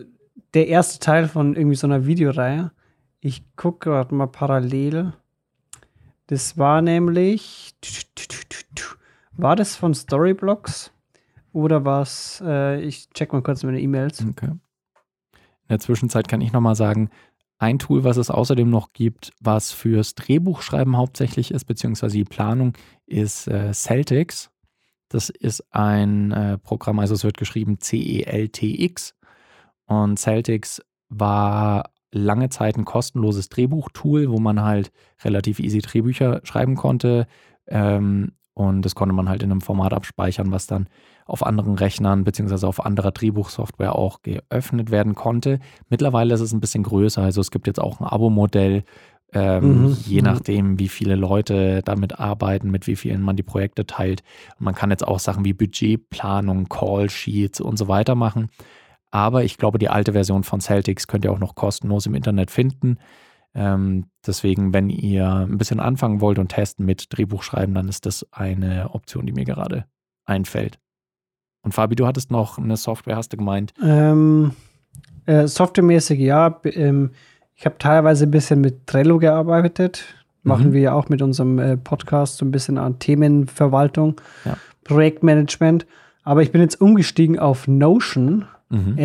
der 0.54 0.68
erste 0.68 1.00
Teil 1.00 1.26
von 1.26 1.56
irgendwie 1.56 1.74
so 1.74 1.88
einer 1.88 2.06
Videoreihe. 2.06 2.70
Ich 3.18 3.42
gucke 3.56 3.90
gerade 3.90 4.14
mal 4.14 4.28
parallel. 4.28 5.12
Das 6.28 6.56
war 6.56 6.80
nämlich, 6.80 7.74
war 9.32 9.56
das 9.56 9.74
von 9.74 9.92
Storyblocks 9.92 10.92
oder 11.52 11.84
was? 11.84 12.40
Äh, 12.46 12.80
ich 12.82 13.10
check 13.10 13.32
mal 13.32 13.42
kurz 13.42 13.64
meine 13.64 13.80
E-Mails. 13.80 14.24
Okay. 14.24 14.50
In 14.52 15.68
der 15.68 15.80
Zwischenzeit 15.80 16.28
kann 16.28 16.40
ich 16.40 16.52
nochmal 16.52 16.76
sagen, 16.76 17.10
ein 17.58 17.80
Tool, 17.80 18.04
was 18.04 18.18
es 18.18 18.30
außerdem 18.30 18.70
noch 18.70 18.92
gibt, 18.92 19.32
was 19.40 19.72
fürs 19.72 20.14
Drehbuchschreiben 20.14 20.96
hauptsächlich 20.96 21.50
ist, 21.50 21.64
beziehungsweise 21.64 22.18
die 22.18 22.24
Planung, 22.24 22.74
ist 23.06 23.48
äh, 23.48 23.72
Celtics. 23.72 24.52
Das 25.14 25.28
ist 25.28 25.62
ein 25.72 26.32
äh, 26.32 26.58
Programm, 26.58 26.98
also 26.98 27.14
es 27.14 27.22
wird 27.22 27.36
geschrieben 27.36 27.78
C-E-L-T-X. 27.78 29.14
Und 29.86 30.18
Celtics 30.18 30.82
war 31.08 31.90
lange 32.10 32.48
Zeit 32.48 32.76
ein 32.76 32.84
kostenloses 32.84 33.48
Drehbuchtool, 33.48 34.28
wo 34.28 34.40
man 34.40 34.62
halt 34.62 34.90
relativ 35.22 35.60
easy 35.60 35.78
Drehbücher 35.78 36.40
schreiben 36.42 36.74
konnte. 36.74 37.28
Ähm, 37.68 38.32
und 38.54 38.82
das 38.82 38.96
konnte 38.96 39.14
man 39.14 39.28
halt 39.28 39.44
in 39.44 39.52
einem 39.52 39.60
Format 39.60 39.92
abspeichern, 39.92 40.50
was 40.50 40.66
dann 40.66 40.88
auf 41.26 41.46
anderen 41.46 41.76
Rechnern 41.76 42.24
beziehungsweise 42.24 42.66
auf 42.66 42.84
anderer 42.84 43.12
Drehbuchsoftware 43.12 43.94
auch 43.94 44.20
geöffnet 44.22 44.90
werden 44.90 45.14
konnte. 45.14 45.60
Mittlerweile 45.90 46.34
ist 46.34 46.40
es 46.40 46.52
ein 46.52 46.60
bisschen 46.60 46.82
größer, 46.82 47.22
also 47.22 47.40
es 47.40 47.52
gibt 47.52 47.68
jetzt 47.68 47.80
auch 47.80 48.00
ein 48.00 48.06
Abo-Modell, 48.06 48.82
ähm, 49.34 49.82
Mhm, 49.82 49.96
je 50.06 50.20
mhm. 50.20 50.24
nachdem, 50.24 50.78
wie 50.78 50.88
viele 50.88 51.16
Leute 51.16 51.82
damit 51.84 52.18
arbeiten, 52.18 52.70
mit 52.70 52.86
wie 52.86 52.96
vielen 52.96 53.20
man 53.20 53.36
die 53.36 53.42
Projekte 53.42 53.84
teilt. 53.84 54.22
Und 54.58 54.64
man 54.64 54.74
kann 54.74 54.90
jetzt 54.90 55.06
auch 55.06 55.18
Sachen 55.18 55.44
wie 55.44 55.52
Budgetplanung, 55.52 56.68
Call-Sheets 56.68 57.60
und 57.60 57.76
so 57.76 57.88
weiter 57.88 58.14
machen. 58.14 58.48
Aber 59.10 59.44
ich 59.44 59.58
glaube, 59.58 59.78
die 59.78 59.88
alte 59.88 60.12
Version 60.12 60.44
von 60.44 60.60
Celtics 60.60 61.06
könnt 61.06 61.24
ihr 61.24 61.32
auch 61.32 61.38
noch 61.38 61.54
kostenlos 61.54 62.06
im 62.06 62.14
Internet 62.14 62.50
finden. 62.50 62.98
Ähm, 63.54 64.06
deswegen, 64.26 64.72
wenn 64.72 64.88
ihr 64.90 65.28
ein 65.28 65.58
bisschen 65.58 65.78
anfangen 65.80 66.20
wollt 66.20 66.38
und 66.38 66.48
testen 66.48 66.86
mit 66.86 67.06
Drehbuchschreiben, 67.10 67.74
dann 67.74 67.88
ist 67.88 68.06
das 68.06 68.26
eine 68.32 68.90
Option, 68.94 69.26
die 69.26 69.32
mir 69.32 69.44
gerade 69.44 69.84
einfällt. 70.24 70.78
Und 71.62 71.72
Fabi, 71.72 71.96
du 71.96 72.06
hattest 72.06 72.30
noch 72.30 72.58
eine 72.58 72.76
Software, 72.76 73.16
hast 73.16 73.32
du 73.32 73.36
gemeint? 73.36 73.72
Ähm, 73.82 74.52
äh, 75.26 75.46
softwaremäßig 75.46 76.20
ja. 76.20 76.60
Ähm, 76.64 77.12
ich 77.56 77.64
habe 77.66 77.76
teilweise 77.78 78.24
ein 78.26 78.30
bisschen 78.30 78.60
mit 78.60 78.86
Trello 78.86 79.18
gearbeitet. 79.18 80.04
Machen 80.42 80.68
Mhm. 80.70 80.72
wir 80.74 80.80
ja 80.80 80.92
auch 80.92 81.08
mit 81.08 81.22
unserem 81.22 81.58
äh, 81.58 81.76
Podcast 81.76 82.36
so 82.36 82.44
ein 82.44 82.50
bisschen 82.50 82.76
an 82.78 82.98
Themenverwaltung, 82.98 84.20
Ja. 84.44 84.56
Projektmanagement. 84.84 85.86
Aber 86.22 86.42
ich 86.42 86.52
bin 86.52 86.60
jetzt 86.60 86.80
umgestiegen 86.80 87.38
auf 87.38 87.66
Notion, 87.68 88.44
Mhm. 88.70 88.98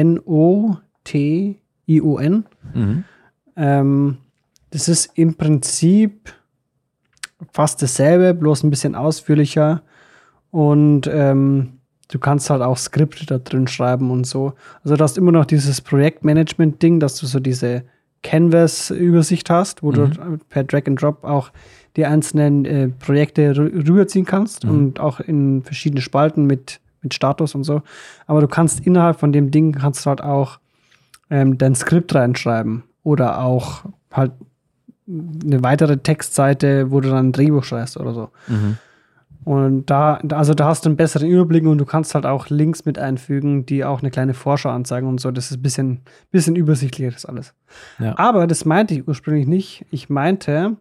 N-O-T-I-O-N. 1.14 2.46
Mhm. 2.74 3.04
Ähm, 3.56 4.18
das 4.72 4.88
ist 4.88 5.12
im 5.16 5.36
Prinzip 5.36 6.34
fast 7.52 7.82
dasselbe, 7.82 8.34
bloß 8.34 8.64
ein 8.64 8.70
bisschen 8.70 8.96
ausführlicher. 8.96 9.82
Und 10.52 11.08
ähm, 11.12 11.74
du 12.10 12.20
kannst 12.20 12.50
halt 12.50 12.62
auch 12.62 12.78
Skripte 12.78 13.26
da 13.26 13.38
drin 13.38 13.68
schreiben 13.68 14.12
und 14.12 14.26
so. 14.26 14.54
Also 14.84 14.96
du 14.96 15.04
hast 15.04 15.18
immer 15.18 15.32
noch 15.32 15.46
dieses 15.46 15.82
Projektmanagement-Ding, 15.82 17.00
dass 17.00 17.18
du 17.18 17.26
so 17.28 17.40
diese 17.40 17.84
Canvas-Übersicht 18.23 19.49
hast, 19.49 19.84
wo 19.84 19.91
du 19.91 20.10
per 20.49 20.63
Drag 20.63 20.84
and 20.88 21.01
Drop 21.01 21.23
auch 21.23 21.51
die 21.95 22.05
einzelnen 22.05 22.65
äh, 22.65 22.88
Projekte 22.89 23.53
rü- 23.53 23.88
rüberziehen 23.88 24.25
kannst 24.25 24.63
Mhm. 24.65 24.69
und 24.71 24.99
auch 24.99 25.19
in 25.19 25.63
verschiedene 25.63 26.01
Spalten 26.01 26.45
mit, 26.45 26.79
mit 27.01 27.13
Status 27.13 27.55
und 27.55 27.63
so. 27.63 27.82
Aber 28.27 28.41
du 28.41 28.47
kannst 28.47 28.86
innerhalb 28.86 29.19
von 29.19 29.32
dem 29.32 29.51
Ding 29.51 29.73
kannst 29.73 30.05
du 30.05 30.10
halt 30.10 30.21
auch 30.21 30.60
ähm, 31.29 31.58
dein 31.58 31.75
Skript 31.75 32.13
reinschreiben 32.15 32.84
oder 33.03 33.41
auch 33.41 33.86
halt 34.12 34.32
eine 35.08 35.63
weitere 35.63 35.97
Textseite, 35.97 36.91
wo 36.91 37.01
du 37.01 37.10
dann 37.10 37.27
ein 37.29 37.32
Drehbuch 37.32 37.63
schreibst 37.63 37.97
oder 37.97 38.13
so. 38.13 38.29
Mhm. 38.47 38.77
Und 39.45 39.86
da, 39.86 40.15
also 40.32 40.54
da 40.54 40.67
hast 40.67 40.84
du 40.86 40.89
einen 40.89 40.97
besseren 40.97 41.30
Überblick 41.30 41.65
und 41.65 41.78
du 41.78 41.86
kannst 41.86 42.13
halt 42.13 42.25
auch 42.25 42.49
Links 42.49 42.84
mit 42.86 42.99
einfügen, 42.99 43.65
die 43.65 43.86
auch 43.86 44.02
eine 44.02 44.12
kleine 44.12 44.34
Vorschau 44.34 44.69
anzeigen 44.69 45.08
und 45.08 45.21
so. 45.21 45.32
Das 45.32 45.52
ist 45.52 45.58
ein 45.58 45.62
bisschen, 45.62 46.02
bisschen 46.32 46.56
übersichtlicher, 46.56 47.12
das 47.12 47.25
alles. 47.25 47.54
Ja. 47.99 48.17
Aber 48.17 48.47
das 48.47 48.65
meinte 48.65 48.93
ich 48.93 49.08
ursprünglich 49.08 49.47
nicht. 49.47 49.86
Ich 49.91 50.10
meinte 50.10 50.75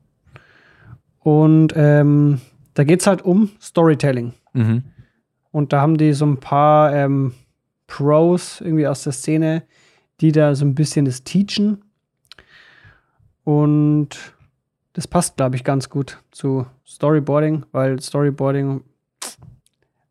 Und 1.19 1.73
ähm, 1.77 2.41
da 2.75 2.85
geht 2.85 3.01
es 3.01 3.07
halt 3.07 3.23
um 3.23 3.51
Storytelling. 3.61 4.35
Mhm. 4.53 4.85
Und 5.51 5.73
da 5.73 5.81
haben 5.81 5.97
die 5.97 6.13
so 6.13 6.27
ein 6.27 6.39
paar 6.39 6.95
ähm, 6.95 7.35
Pros 7.87 8.61
irgendwie 8.61 8.87
aus 8.87 9.03
der 9.03 9.13
Szene, 9.13 9.65
die 10.21 10.33
da 10.33 10.55
so 10.55 10.65
ein 10.65 10.75
bisschen 10.75 11.05
das 11.05 11.25
teachen. 11.25 11.83
Und 13.45 14.35
das 14.93 15.07
passt, 15.09 15.37
glaube 15.37 15.57
ich, 15.57 15.65
ganz 15.65 15.89
gut 15.89 16.23
zu 16.31 16.67
Storyboarding, 16.87 17.65
weil 17.73 18.01
Storyboarding, 18.01 18.83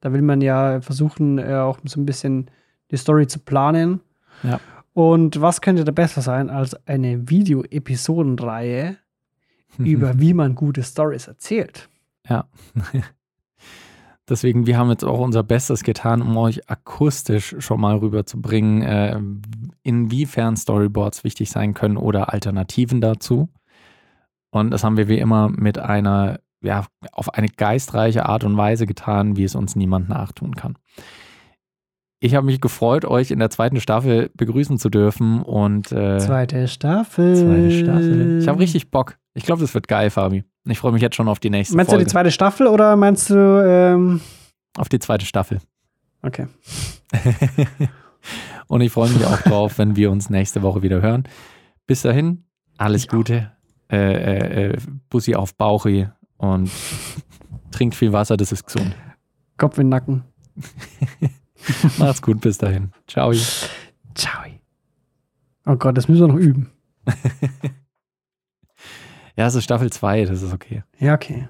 da 0.01 0.11
will 0.11 0.21
man 0.21 0.41
ja 0.41 0.81
versuchen, 0.81 1.37
äh, 1.37 1.55
auch 1.55 1.77
so 1.83 1.99
ein 1.99 2.05
bisschen 2.05 2.49
die 2.91 2.97
Story 2.97 3.27
zu 3.27 3.39
planen. 3.39 4.01
Ja. 4.43 4.59
Und 4.97 5.39
was 5.41 5.61
könnte 5.61 5.83
da 5.83 5.91
besser 5.91 6.23
sein 6.23 6.49
als 6.49 6.75
eine 6.87 7.29
Video-Episodenreihe 7.29 8.97
über 9.77 10.19
wie 10.19 10.33
man 10.33 10.55
gute 10.55 10.81
Stories 10.81 11.27
erzählt? 11.27 11.87
Ja. 12.27 12.45
Deswegen, 14.27 14.65
wir 14.65 14.75
haben 14.79 14.89
jetzt 14.89 15.05
auch 15.05 15.19
unser 15.19 15.43
Bestes 15.43 15.83
getan, 15.83 16.23
um 16.23 16.35
euch 16.35 16.67
akustisch 16.67 17.55
schon 17.59 17.79
mal 17.79 17.97
rüberzubringen, 17.97 18.81
äh, 18.81 19.21
inwiefern 19.83 20.57
Storyboards 20.57 21.23
wichtig 21.23 21.51
sein 21.51 21.75
können 21.75 21.97
oder 21.97 22.33
Alternativen 22.33 22.99
dazu. 22.99 23.49
Und 24.49 24.71
das 24.71 24.83
haben 24.83 24.97
wir 24.97 25.07
wie 25.07 25.19
immer 25.19 25.47
mit 25.47 25.77
einer, 25.77 26.39
ja, 26.63 26.87
auf 27.11 27.35
eine 27.35 27.49
geistreiche 27.49 28.25
Art 28.25 28.43
und 28.43 28.57
Weise 28.57 28.87
getan, 28.87 29.37
wie 29.37 29.43
es 29.43 29.53
uns 29.53 29.75
niemand 29.75 30.09
nachtun 30.09 30.55
kann. 30.55 30.75
Ich 32.19 32.33
habe 32.33 32.45
mich 32.47 32.61
gefreut, 32.61 33.05
euch 33.05 33.29
in 33.29 33.37
der 33.39 33.49
zweiten 33.51 33.79
Staffel 33.79 34.31
begrüßen 34.33 34.79
zu 34.79 34.89
dürfen 34.89 35.41
und 35.43 35.91
äh, 35.91 36.17
Zweite 36.17 36.67
Staffel. 36.67 37.35
zweite 37.35 37.71
Staffel. 37.71 38.39
Ich 38.41 38.47
habe 38.47 38.59
richtig 38.59 38.89
Bock. 38.89 39.17
Ich 39.35 39.43
glaube, 39.45 39.61
das 39.61 39.73
wird 39.75 39.87
geil, 39.87 40.09
Fabi. 40.09 40.43
Ich 40.67 40.79
freue 40.79 40.91
mich 40.91 41.01
jetzt 41.03 41.15
schon 41.15 41.27
auf 41.27 41.39
die 41.39 41.51
nächste 41.51 41.75
Meinst 41.77 41.91
Folge. 41.91 42.03
du 42.03 42.07
die 42.07 42.11
zweite 42.11 42.31
Staffel 42.31 42.65
oder 42.67 42.95
meinst 42.95 43.29
du, 43.29 43.35
ähm, 43.35 44.19
auf 44.77 44.89
die 44.89 44.97
zweite 44.99 45.25
Staffel. 45.25 45.59
okay. 46.23 46.47
und 48.67 48.81
ich 48.81 48.91
freue 48.91 49.09
mich 49.11 49.23
auch 49.25 49.41
drauf, 49.43 49.77
wenn 49.77 49.95
wir 49.95 50.09
uns 50.11 50.29
nächste 50.29 50.61
Woche 50.63 50.81
wieder 50.81 51.01
hören. 51.01 51.23
Bis 51.85 52.01
dahin, 52.01 52.43
alles 52.77 53.03
Ich. 53.03 53.09
Gute. 53.09 53.51
Äh, 53.89 53.97
äh, 53.97 54.65
äh, 54.71 54.77
Bussi 55.09 55.35
auf 55.35 55.55
Bauchi 55.55 56.07
und 56.37 56.69
trinkt 57.71 57.95
viel 57.95 58.11
Wasser, 58.11 58.35
das 58.37 58.51
ist 58.51 58.65
gesund. 58.65 58.93
Kopf 59.57 59.77
in 59.77 59.85
den 59.85 59.89
Nacken. 59.89 60.23
Macht's 61.97 62.21
gut, 62.21 62.41
bis 62.41 62.57
dahin. 62.57 62.91
Ciao. 63.07 63.33
Ciao. 64.15 64.43
Oh 65.65 65.75
Gott, 65.75 65.97
das 65.97 66.07
müssen 66.07 66.21
wir 66.21 66.27
noch 66.27 66.39
üben. 66.39 66.71
Ja, 69.37 69.45
es 69.45 69.53
ist 69.53 69.65
Staffel 69.65 69.91
2, 69.91 70.25
das 70.25 70.41
ist 70.41 70.51
okay. 70.51 70.81
Ja, 70.97 71.13
okay. 71.13 71.47